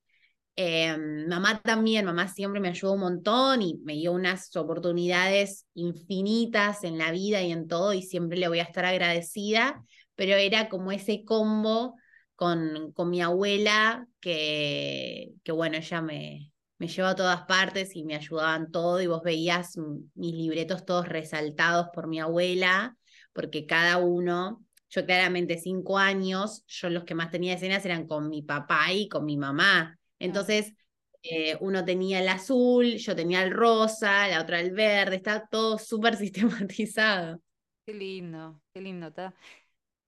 Eh, 0.57 0.97
mamá 1.29 1.61
también, 1.63 2.05
mamá 2.05 2.29
siempre 2.29 2.61
me 2.61 2.69
ayudó 2.69 2.93
un 2.95 3.01
montón 3.01 3.63
y 3.63 3.79
me 3.85 3.95
dio 3.95 4.13
unas 4.13 4.55
oportunidades 4.57 5.67
infinitas 5.75 6.85
en 6.85 6.99
la 6.99 7.13
vida 7.13 7.43
y 7.43 7.51
en 7.53 7.67
todo 7.67 7.93
y 7.95 8.03
siempre 8.03 8.39
le 8.39 8.49
voy 8.49 8.61
a 8.61 8.65
estar 8.65 8.85
agradecida, 8.85 9.83
pero 10.15 10.35
era 10.35 10.69
como 10.69 10.93
ese 10.93 11.25
combo 11.25 11.97
con, 12.37 12.93
con 12.93 13.11
mi 13.11 13.23
abuela 13.23 14.09
que, 14.21 15.33
que 15.45 15.53
bueno, 15.53 15.77
ella 15.79 16.03
me, 16.03 16.53
me 16.79 16.89
llevó 16.89 17.09
a 17.09 17.17
todas 17.17 17.43
partes 17.47 17.97
y 17.97 18.05
me 18.05 18.15
ayudaban 18.17 18.71
todo 18.71 19.01
y 19.01 19.07
vos 19.07 19.23
veías 19.23 19.77
mis 20.15 20.35
libretos 20.35 20.85
todos 20.85 21.09
resaltados 21.09 21.89
por 21.95 22.07
mi 22.09 22.21
abuela, 22.21 22.97
porque 23.33 23.67
cada 23.67 23.99
uno, 23.99 24.65
yo 24.91 25.05
claramente 25.07 25.59
cinco 25.59 25.99
años, 25.99 26.65
yo 26.69 26.91
los 26.91 27.05
que 27.05 27.15
más 27.15 27.31
tenía 27.31 27.55
escenas 27.55 27.85
eran 27.85 28.07
con 28.07 28.29
mi 28.29 28.43
papá 28.43 28.93
y 28.93 29.09
con 29.09 29.25
mi 29.25 29.37
mamá. 29.37 29.99
Entonces, 30.19 30.75
eh, 31.23 31.57
uno 31.61 31.85
tenía 31.85 32.21
el 32.21 32.29
azul, 32.29 32.97
yo 32.97 33.17
tenía 33.17 33.43
el 33.43 33.51
rosa, 33.53 34.29
la 34.29 34.41
otra 34.43 34.61
el 34.61 34.73
verde, 34.73 35.17
está 35.17 35.47
todo 35.51 35.79
súper 35.79 36.17
sistematizado. 36.19 37.41
Qué 37.85 37.95
lindo, 37.95 38.61
qué 38.73 38.81
lindo. 38.81 39.07
Está. 39.09 39.35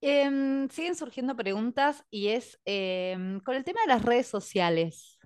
Em, 0.00 0.68
siguen 0.70 0.94
surgiendo 0.94 1.34
preguntas 1.34 2.04
y 2.08 2.28
es 2.28 2.60
em, 2.64 3.40
con 3.40 3.56
el 3.56 3.64
tema 3.64 3.80
de 3.80 3.88
las 3.88 4.02
redes 4.02 4.28
sociales 4.28 5.18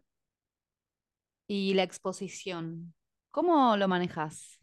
y 1.47 1.75
la 1.75 1.83
exposición. 1.83 2.95
¿Cómo 3.31 3.77
lo 3.77 3.87
manejas? 3.87 4.59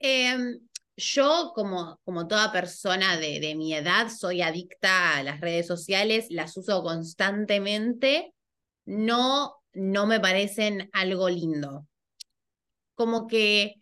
Eh, 0.00 0.36
yo, 0.96 1.52
como, 1.54 1.98
como 2.04 2.28
toda 2.28 2.52
persona 2.52 3.16
de, 3.16 3.40
de 3.40 3.54
mi 3.54 3.74
edad, 3.74 4.08
soy 4.10 4.42
adicta 4.42 5.16
a 5.16 5.22
las 5.22 5.40
redes 5.40 5.66
sociales, 5.66 6.26
las 6.28 6.56
uso 6.56 6.82
constantemente, 6.82 8.34
no, 8.84 9.56
no 9.72 10.06
me 10.06 10.20
parecen 10.20 10.90
algo 10.92 11.30
lindo. 11.30 11.86
Como 12.94 13.26
que 13.26 13.80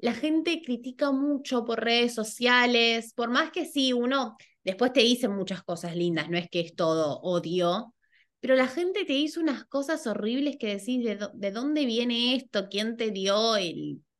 la 0.00 0.14
gente 0.14 0.62
critica 0.64 1.12
mucho 1.12 1.64
por 1.64 1.82
redes 1.84 2.14
sociales, 2.14 3.12
por 3.14 3.30
más 3.30 3.50
que 3.50 3.66
sí, 3.66 3.92
uno 3.92 4.36
después 4.64 4.92
te 4.92 5.00
dice 5.00 5.28
muchas 5.28 5.62
cosas 5.62 5.96
lindas, 5.96 6.28
no 6.30 6.38
es 6.38 6.48
que 6.50 6.60
es 6.60 6.74
todo 6.74 7.20
odio, 7.20 7.94
pero 8.40 8.56
la 8.56 8.68
gente 8.68 9.04
te 9.04 9.12
dice 9.12 9.40
unas 9.40 9.66
cosas 9.66 10.06
horribles 10.06 10.56
que 10.58 10.76
decís, 10.78 11.04
¿de, 11.04 11.28
de 11.34 11.50
dónde 11.50 11.84
viene 11.86 12.34
esto? 12.36 12.68
¿Quién 12.70 12.96
te 12.96 13.10
dio 13.10 13.54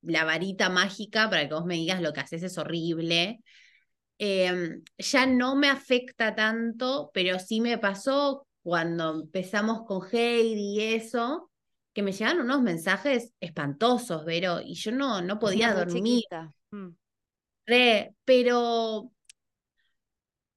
la 0.03 0.25
varita 0.25 0.69
mágica 0.69 1.29
para 1.31 1.49
que 1.49 1.55
vos 1.55 1.65
me 1.67 1.75
digas 1.75 2.03
lo 2.03 2.13
que 2.13 2.21
haces 2.21 2.43
es 2.43 2.59
horrible? 2.59 3.41
Eh, 4.19 4.81
ya 4.99 5.27
no 5.27 5.57
me 5.57 5.69
afecta 5.69 6.35
tanto, 6.35 7.11
pero 7.15 7.39
sí 7.39 7.61
me 7.63 7.79
pasó 7.79 8.47
cuando 8.63 9.23
empezamos 9.23 9.83
con 9.87 10.07
Heidi 10.13 10.79
y 10.79 10.83
eso, 10.95 11.50
que 11.93 12.03
me 12.03 12.13
llegaron 12.13 12.43
unos 12.43 12.63
mensajes 12.63 13.33
espantosos, 13.41 14.25
Vero, 14.25 14.61
y 14.61 14.75
yo 14.75 14.93
no, 14.93 15.21
no 15.23 15.39
podía 15.39 15.75
dormir. 15.75 16.25
Mm, 16.71 16.89
re, 17.67 18.15
pero 18.25 19.13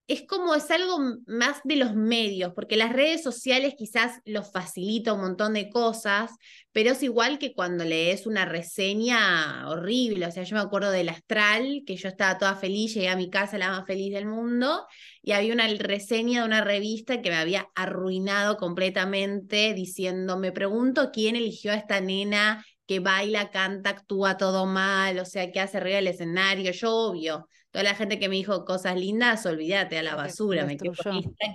es 0.07 0.23
como 0.27 0.53
es 0.53 0.69
algo 0.69 0.97
más 1.27 1.61
de 1.63 1.77
los 1.77 1.95
medios, 1.95 2.51
porque 2.53 2.75
las 2.75 2.91
redes 2.91 3.23
sociales 3.23 3.75
quizás 3.77 4.19
los 4.25 4.51
facilita 4.51 5.13
un 5.13 5.21
montón 5.21 5.53
de 5.53 5.69
cosas, 5.69 6.31
pero 6.73 6.91
es 6.91 7.03
igual 7.03 7.39
que 7.39 7.53
cuando 7.53 7.85
lees 7.85 8.27
una 8.27 8.43
reseña 8.45 9.69
horrible. 9.69 10.25
O 10.25 10.31
sea, 10.31 10.43
yo 10.43 10.57
me 10.57 10.61
acuerdo 10.61 10.91
del 10.91 11.07
Astral, 11.07 11.83
que 11.85 11.95
yo 11.95 12.09
estaba 12.09 12.37
toda 12.37 12.55
feliz, 12.55 12.93
llegué 12.93 13.09
a 13.09 13.15
mi 13.15 13.29
casa 13.29 13.57
la 13.57 13.69
más 13.69 13.85
feliz 13.85 14.13
del 14.13 14.25
mundo, 14.25 14.85
y 15.21 15.31
había 15.31 15.53
una 15.53 15.67
reseña 15.67 16.41
de 16.41 16.47
una 16.47 16.61
revista 16.61 17.21
que 17.21 17.29
me 17.29 17.37
había 17.37 17.69
arruinado 17.73 18.57
completamente, 18.57 19.73
diciendo, 19.73 20.37
me 20.37 20.51
pregunto 20.51 21.11
quién 21.13 21.37
eligió 21.37 21.71
a 21.71 21.75
esta 21.75 22.01
nena 22.01 22.65
que 22.85 22.99
baila, 22.99 23.49
canta, 23.51 23.91
actúa 23.91 24.35
todo 24.35 24.65
mal, 24.65 25.17
o 25.19 25.25
sea, 25.25 25.49
que 25.51 25.61
hace 25.61 25.77
arriba 25.77 25.95
del 25.97 26.07
escenario, 26.07 26.71
yo 26.73 26.93
obvio 26.93 27.47
toda 27.73 27.83
la 27.83 27.95
gente 27.95 28.19
que 28.19 28.29
me 28.29 28.35
dijo 28.35 28.65
cosas 28.65 28.95
lindas, 28.95 29.47
olvídate 29.47 29.97
a 29.97 30.03
la 30.03 30.15
basura, 30.15 30.63
me 30.63 30.73
esta 30.73 30.93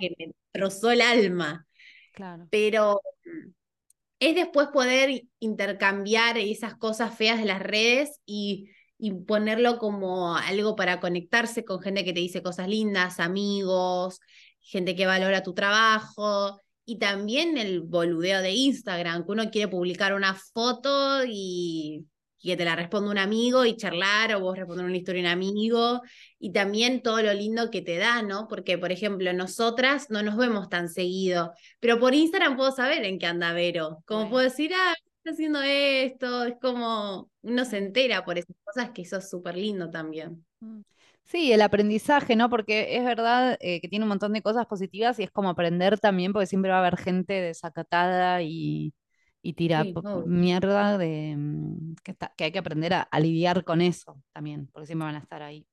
que 0.01 0.15
me 0.17 0.33
destrozó 0.51 0.91
el 0.91 0.99
alma. 0.99 1.65
Claro. 2.13 2.45
Pero 2.51 2.99
es 4.19 4.35
después 4.35 4.67
poder 4.67 5.23
intercambiar 5.39 6.37
esas 6.37 6.75
cosas 6.75 7.15
feas 7.15 7.39
de 7.39 7.45
las 7.45 7.61
redes 7.61 8.19
y, 8.25 8.69
y 8.97 9.13
ponerlo 9.13 9.77
como 9.77 10.35
algo 10.35 10.75
para 10.75 10.99
conectarse 10.99 11.63
con 11.63 11.79
gente 11.79 12.03
que 12.03 12.11
te 12.11 12.19
dice 12.19 12.43
cosas 12.43 12.67
lindas, 12.67 13.21
amigos, 13.21 14.19
gente 14.59 14.97
que 14.97 15.05
valora 15.05 15.41
tu 15.41 15.53
trabajo. 15.53 16.59
Y 16.83 16.97
también 16.97 17.57
el 17.57 17.79
boludeo 17.79 18.41
de 18.41 18.51
Instagram, 18.51 19.23
que 19.23 19.31
uno 19.31 19.51
quiere 19.51 19.69
publicar 19.69 20.13
una 20.13 20.35
foto 20.35 21.23
y 21.25 22.05
y 22.41 22.49
que 22.49 22.57
te 22.57 22.65
la 22.65 22.75
responda 22.75 23.11
un 23.11 23.17
amigo 23.17 23.65
y 23.65 23.75
charlar 23.75 24.33
o 24.35 24.39
vos 24.39 24.57
responder 24.57 24.85
una 24.85 24.97
historia 24.97 25.21
a 25.21 25.25
un 25.25 25.31
amigo 25.31 26.01
y 26.39 26.51
también 26.51 27.01
todo 27.01 27.21
lo 27.21 27.33
lindo 27.33 27.69
que 27.69 27.81
te 27.81 27.97
da, 27.97 28.21
¿no? 28.21 28.47
Porque, 28.47 28.77
por 28.77 28.91
ejemplo, 28.91 29.31
nosotras 29.33 30.09
no 30.09 30.23
nos 30.23 30.37
vemos 30.37 30.69
tan 30.69 30.89
seguido, 30.89 31.53
pero 31.79 31.99
por 31.99 32.13
Instagram 32.13 32.55
puedo 32.55 32.71
saber 32.71 33.03
en 33.03 33.19
qué 33.19 33.25
anda 33.25 33.53
Vero, 33.53 34.03
como 34.05 34.29
puedo 34.29 34.43
decir, 34.43 34.71
ah, 34.73 34.93
está 35.17 35.31
haciendo 35.31 35.61
esto, 35.61 36.45
es 36.45 36.55
como 36.61 37.29
uno 37.41 37.65
se 37.65 37.77
entera 37.77 38.23
por 38.23 38.37
esas 38.37 38.55
cosas 38.63 38.91
que 38.91 39.01
eso 39.01 39.17
es 39.17 39.29
súper 39.29 39.57
lindo 39.57 39.89
también. 39.89 40.45
Mm. 40.61 40.81
Sí, 41.23 41.51
el 41.53 41.61
aprendizaje, 41.61 42.35
¿no? 42.35 42.49
Porque 42.49 42.97
es 42.97 43.05
verdad 43.05 43.55
eh, 43.59 43.81
que 43.81 43.87
tiene 43.87 44.03
un 44.03 44.09
montón 44.09 44.33
de 44.33 44.41
cosas 44.41 44.65
positivas 44.65 45.19
y 45.19 45.23
es 45.23 45.29
como 45.29 45.49
aprender 45.49 45.99
también, 45.99 46.33
porque 46.33 46.47
siempre 46.47 46.71
va 46.71 46.77
a 46.77 46.79
haber 46.79 46.97
gente 46.97 47.33
desacatada 47.33 48.41
y, 48.41 48.95
y 49.41 49.53
tira 49.53 49.85
mierda 50.25 50.97
de 50.97 51.35
mm, 51.37 51.95
que, 52.03 52.15
que, 52.35 52.43
hay 52.43 52.51
que 52.51 52.59
aprender 52.59 52.93
a, 52.93 53.19
lidiar 53.19 53.63
con 53.63 53.81
eso 53.81 54.21
también, 54.33 54.67
porque 54.67 54.87
siempre 54.87 55.05
van 55.05 55.15
a 55.15 55.19
estar 55.19 55.41
ahí. 55.41 55.65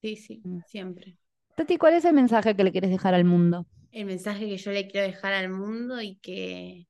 Sí, 0.00 0.16
sí, 0.16 0.40
mm. 0.44 0.60
siempre. 0.66 1.16
Tati, 1.56 1.76
¿cuál 1.76 1.94
es 1.94 2.04
el 2.04 2.14
mensaje 2.14 2.54
que 2.54 2.64
le 2.64 2.72
quieres 2.72 2.90
dejar 2.90 3.14
al 3.14 3.24
mundo? 3.24 3.66
El 3.90 4.06
mensaje 4.06 4.46
que 4.46 4.56
yo 4.56 4.70
le 4.70 4.86
quiero 4.86 5.06
dejar 5.06 5.32
al 5.32 5.50
mundo 5.50 6.00
y 6.00 6.16
que 6.16 6.86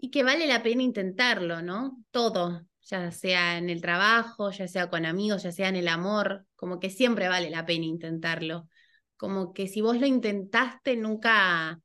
y 0.00 0.10
que 0.10 0.22
vale 0.22 0.46
la 0.46 0.62
pena 0.62 0.82
intentarlo, 0.82 1.60
¿no? 1.60 2.04
Todo, 2.12 2.64
ya 2.82 3.10
sea 3.10 3.58
en 3.58 3.68
el 3.68 3.80
trabajo, 3.80 4.50
ya 4.52 4.68
sea 4.68 4.88
con 4.88 5.04
amigos, 5.04 5.42
ya 5.42 5.50
sea 5.50 5.68
en 5.68 5.76
el 5.76 5.88
amor, 5.88 6.46
como 6.54 6.78
que 6.78 6.88
siempre 6.88 7.28
vale 7.28 7.50
la 7.50 7.66
pena 7.66 7.84
intentarlo. 7.84 8.68
Como 9.16 9.52
que 9.52 9.66
si 9.66 9.80
vos 9.80 9.98
lo 9.98 10.06
intentaste, 10.06 10.96
nunca, 10.96 11.80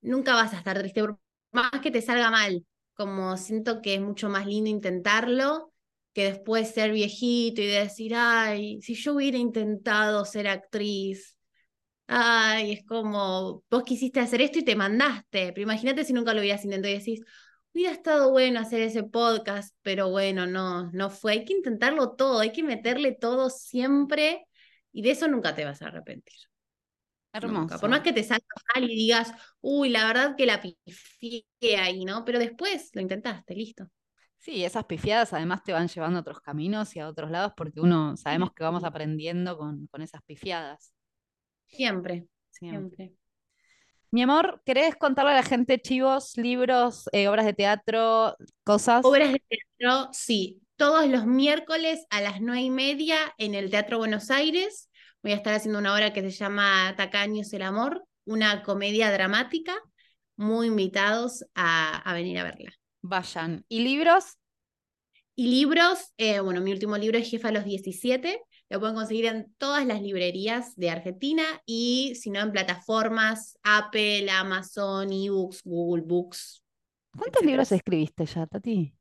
nunca 0.00 0.34
vas 0.34 0.54
a 0.54 0.58
estar 0.58 0.78
triste, 0.78 1.02
por 1.02 1.20
más 1.52 1.70
que 1.82 1.90
te 1.90 2.02
salga 2.02 2.30
mal. 2.30 2.64
Como 2.94 3.36
siento 3.36 3.80
que 3.82 3.94
es 3.94 4.00
mucho 4.00 4.28
más 4.28 4.46
lindo 4.46 4.70
intentarlo 4.70 5.72
que 6.12 6.24
después 6.24 6.70
ser 6.72 6.92
viejito 6.92 7.60
y 7.62 7.66
decir, 7.66 8.14
ay, 8.16 8.80
si 8.82 8.94
yo 8.94 9.14
hubiera 9.14 9.38
intentado 9.38 10.24
ser 10.24 10.48
actriz, 10.48 11.36
ay, 12.08 12.72
es 12.72 12.84
como, 12.86 13.64
vos 13.70 13.82
quisiste 13.84 14.20
hacer 14.20 14.40
esto 14.42 14.58
y 14.58 14.64
te 14.64 14.76
mandaste, 14.76 15.52
pero 15.52 15.62
imagínate 15.62 16.04
si 16.04 16.12
nunca 16.12 16.34
lo 16.34 16.40
hubieras 16.40 16.64
intentado 16.64 16.92
y 16.94 16.98
decís, 16.98 17.20
hubiera 17.74 17.92
estado 17.92 18.30
bueno 18.30 18.60
hacer 18.60 18.82
ese 18.82 19.04
podcast, 19.04 19.74
pero 19.82 20.10
bueno, 20.10 20.46
no, 20.46 20.90
no 20.92 21.10
fue. 21.10 21.32
Hay 21.32 21.44
que 21.44 21.52
intentarlo 21.54 22.12
todo, 22.16 22.40
hay 22.40 22.52
que 22.52 22.62
meterle 22.62 23.12
todo 23.12 23.50
siempre 23.50 24.46
y 24.92 25.02
de 25.02 25.12
eso 25.12 25.28
nunca 25.28 25.54
te 25.54 25.64
vas 25.64 25.82
a 25.82 25.88
arrepentir. 25.88 26.47
Hermoso. 27.38 27.78
Por 27.80 27.90
más 27.90 28.00
que 28.00 28.12
te 28.12 28.22
salga 28.22 28.44
mal 28.74 28.84
y 28.84 28.96
digas, 28.96 29.32
uy, 29.60 29.88
la 29.88 30.06
verdad 30.06 30.36
que 30.36 30.46
la 30.46 30.60
pifié 30.60 31.44
ahí, 31.78 32.04
¿no? 32.04 32.24
Pero 32.24 32.38
después 32.38 32.90
lo 32.94 33.00
intentaste, 33.00 33.54
listo. 33.54 33.88
Sí, 34.38 34.64
esas 34.64 34.84
pifiadas 34.84 35.32
además 35.32 35.62
te 35.64 35.72
van 35.72 35.88
llevando 35.88 36.18
a 36.18 36.20
otros 36.20 36.40
caminos 36.40 36.94
y 36.94 37.00
a 37.00 37.08
otros 37.08 37.30
lados 37.30 37.52
porque 37.56 37.80
uno 37.80 38.16
sabemos 38.16 38.52
que 38.52 38.62
vamos 38.62 38.84
aprendiendo 38.84 39.58
con, 39.58 39.86
con 39.88 40.00
esas 40.00 40.22
pifiadas. 40.22 40.92
Siempre, 41.66 42.26
siempre. 42.50 43.12
Mi 44.10 44.22
amor, 44.22 44.62
¿querés 44.64 44.96
contarle 44.96 45.32
a 45.32 45.36
la 45.36 45.42
gente 45.42 45.82
chivos, 45.82 46.36
libros, 46.38 47.10
eh, 47.12 47.28
obras 47.28 47.44
de 47.44 47.52
teatro, 47.52 48.36
cosas? 48.64 49.04
Obras 49.04 49.32
de 49.32 49.42
teatro, 49.48 50.08
sí. 50.12 50.62
Todos 50.76 51.06
los 51.08 51.26
miércoles 51.26 52.06
a 52.08 52.22
las 52.22 52.40
nueve 52.40 52.62
y 52.62 52.70
media 52.70 53.18
en 53.36 53.54
el 53.54 53.68
Teatro 53.68 53.98
Buenos 53.98 54.30
Aires. 54.30 54.87
Voy 55.22 55.32
a 55.32 55.36
estar 55.36 55.54
haciendo 55.54 55.78
una 55.78 55.94
obra 55.94 56.12
que 56.12 56.22
se 56.22 56.30
llama 56.30 56.94
Tacaños 56.96 57.52
el 57.52 57.62
Amor, 57.62 58.04
una 58.24 58.62
comedia 58.62 59.10
dramática. 59.10 59.74
Muy 60.36 60.68
invitados 60.68 61.44
a, 61.56 62.12
venir 62.14 62.38
a 62.38 62.44
verla. 62.44 62.72
Vayan. 63.02 63.64
¿Y 63.68 63.80
libros? 63.80 64.36
Y 65.34 65.48
libros, 65.48 66.12
eh, 66.16 66.38
bueno, 66.40 66.60
mi 66.60 66.72
último 66.72 66.96
libro 66.96 67.18
es 67.18 67.28
Jefa 67.28 67.48
a 67.48 67.52
los 67.52 67.64
17, 67.64 68.40
lo 68.70 68.80
pueden 68.80 68.94
conseguir 68.94 69.26
en 69.26 69.52
todas 69.56 69.86
las 69.86 70.02
librerías 70.02 70.76
de 70.76 70.90
Argentina 70.90 71.44
y 71.64 72.14
si 72.16 72.30
no 72.30 72.40
en 72.40 72.52
plataformas 72.52 73.56
Apple, 73.62 74.28
Amazon, 74.30 75.12
eBooks, 75.12 75.62
Google 75.64 76.02
Books. 76.02 76.62
¿Cuántos 77.16 77.44
libros 77.44 77.72
escribiste 77.72 78.26
ya, 78.26 78.46
Tati? 78.46 78.92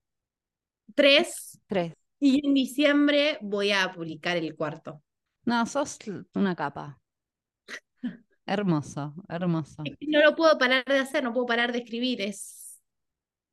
Tres. 0.95 1.60
Tres. 1.67 1.93
Y 2.19 2.45
en 2.47 2.53
diciembre 2.53 3.38
voy 3.41 3.71
a 3.71 3.91
publicar 3.93 4.38
el 4.38 4.56
cuarto. 4.56 5.03
No, 5.47 5.65
sos 5.65 5.97
una 6.36 6.57
capa. 6.57 6.99
hermoso, 8.45 9.15
hermoso. 9.29 9.81
No 10.01 10.21
lo 10.21 10.36
puedo 10.36 10.57
parar 10.57 10.83
de 10.83 10.99
hacer, 10.99 11.23
no 11.23 11.31
puedo 11.31 11.45
parar 11.45 11.71
de 11.71 11.79
escribir, 11.79 12.21
es... 12.21 12.81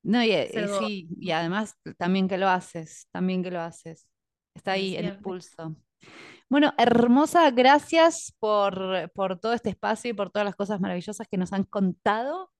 No, 0.02 0.22
y, 0.22 0.32
sí, 0.80 1.08
y 1.20 1.30
además 1.30 1.78
también 1.96 2.26
que 2.26 2.36
lo 2.36 2.48
haces, 2.48 3.06
también 3.12 3.44
que 3.44 3.52
lo 3.52 3.60
haces. 3.60 4.08
Está 4.56 4.72
ahí 4.72 4.96
el 4.96 5.18
pulso. 5.20 5.76
Bueno, 6.50 6.74
hermosa, 6.78 7.48
gracias 7.52 8.34
por, 8.40 9.10
por 9.14 9.38
todo 9.38 9.52
este 9.52 9.70
espacio 9.70 10.10
y 10.10 10.14
por 10.14 10.30
todas 10.30 10.44
las 10.44 10.56
cosas 10.56 10.80
maravillosas 10.80 11.28
que 11.28 11.38
nos 11.38 11.52
han 11.52 11.62
contado. 11.62 12.50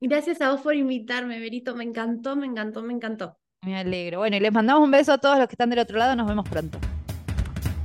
Gracias 0.00 0.42
a 0.42 0.52
vos 0.52 0.60
por 0.60 0.76
invitarme, 0.76 1.40
Berito. 1.40 1.74
Me 1.74 1.84
encantó, 1.84 2.36
me 2.36 2.46
encantó, 2.46 2.82
me 2.82 2.92
encantó. 2.92 3.38
Me 3.62 3.76
alegro. 3.78 4.18
Bueno, 4.18 4.36
y 4.36 4.40
les 4.40 4.52
mandamos 4.52 4.84
un 4.84 4.90
beso 4.90 5.14
a 5.14 5.18
todos 5.18 5.38
los 5.38 5.48
que 5.48 5.54
están 5.54 5.70
del 5.70 5.78
otro 5.78 5.96
lado. 5.96 6.14
Nos 6.14 6.28
vemos 6.28 6.48
pronto. 6.48 6.78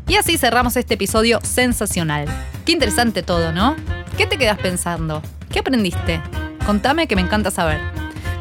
Y 0.10 0.15
así 0.15 0.39
cerramos 0.39 0.76
este 0.76 0.95
episodio 0.95 1.39
sensacional. 1.43 2.26
Qué 2.65 2.72
interesante 2.72 3.22
todo, 3.22 3.52
¿no? 3.52 3.76
¿Qué 4.17 4.26
te 4.26 4.39
quedas 4.39 4.58
pensando? 4.58 5.22
¿Qué 5.52 5.60
aprendiste? 5.60 6.19
Contame 6.65 7.06
que 7.06 7.15
me 7.15 7.22
encanta 7.22 7.52
saber. 7.52 7.80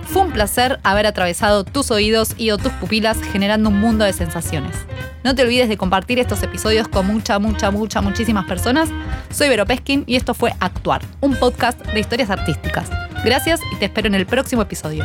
Fue 0.07 0.22
un 0.22 0.33
placer 0.33 0.81
haber 0.83 1.04
atravesado 1.04 1.64
tus 1.64 1.90
oídos 1.90 2.33
y 2.38 2.52
o 2.52 2.57
tus 2.57 2.72
pupilas 2.72 3.18
generando 3.33 3.68
un 3.68 3.78
mundo 3.81 4.07
de 4.07 4.14
sensaciones. 4.14 4.74
No 5.24 5.35
te 5.35 5.42
olvides 5.42 5.68
de 5.68 5.76
compartir 5.76 6.18
estos 6.18 6.42
episodios 6.42 6.88
con 6.88 7.07
mucha, 7.07 7.38
mucha, 7.38 7.70
mucha, 7.70 8.00
muchísimas 8.00 8.46
personas. 8.46 8.88
Soy 9.31 9.50
Vero 9.50 9.66
Peskin 9.66 10.04
y 10.07 10.16
esto 10.16 10.33
fue 10.33 10.54
Actuar, 10.61 11.02
un 11.20 11.37
podcast 11.37 11.78
de 11.85 12.00
historias 12.00 12.31
artísticas. 12.31 12.88
Gracias 13.26 13.61
y 13.74 13.76
te 13.76 13.85
espero 13.85 14.09
en 14.09 14.14
el 14.14 14.24
próximo 14.24 14.62
episodio. 14.62 15.04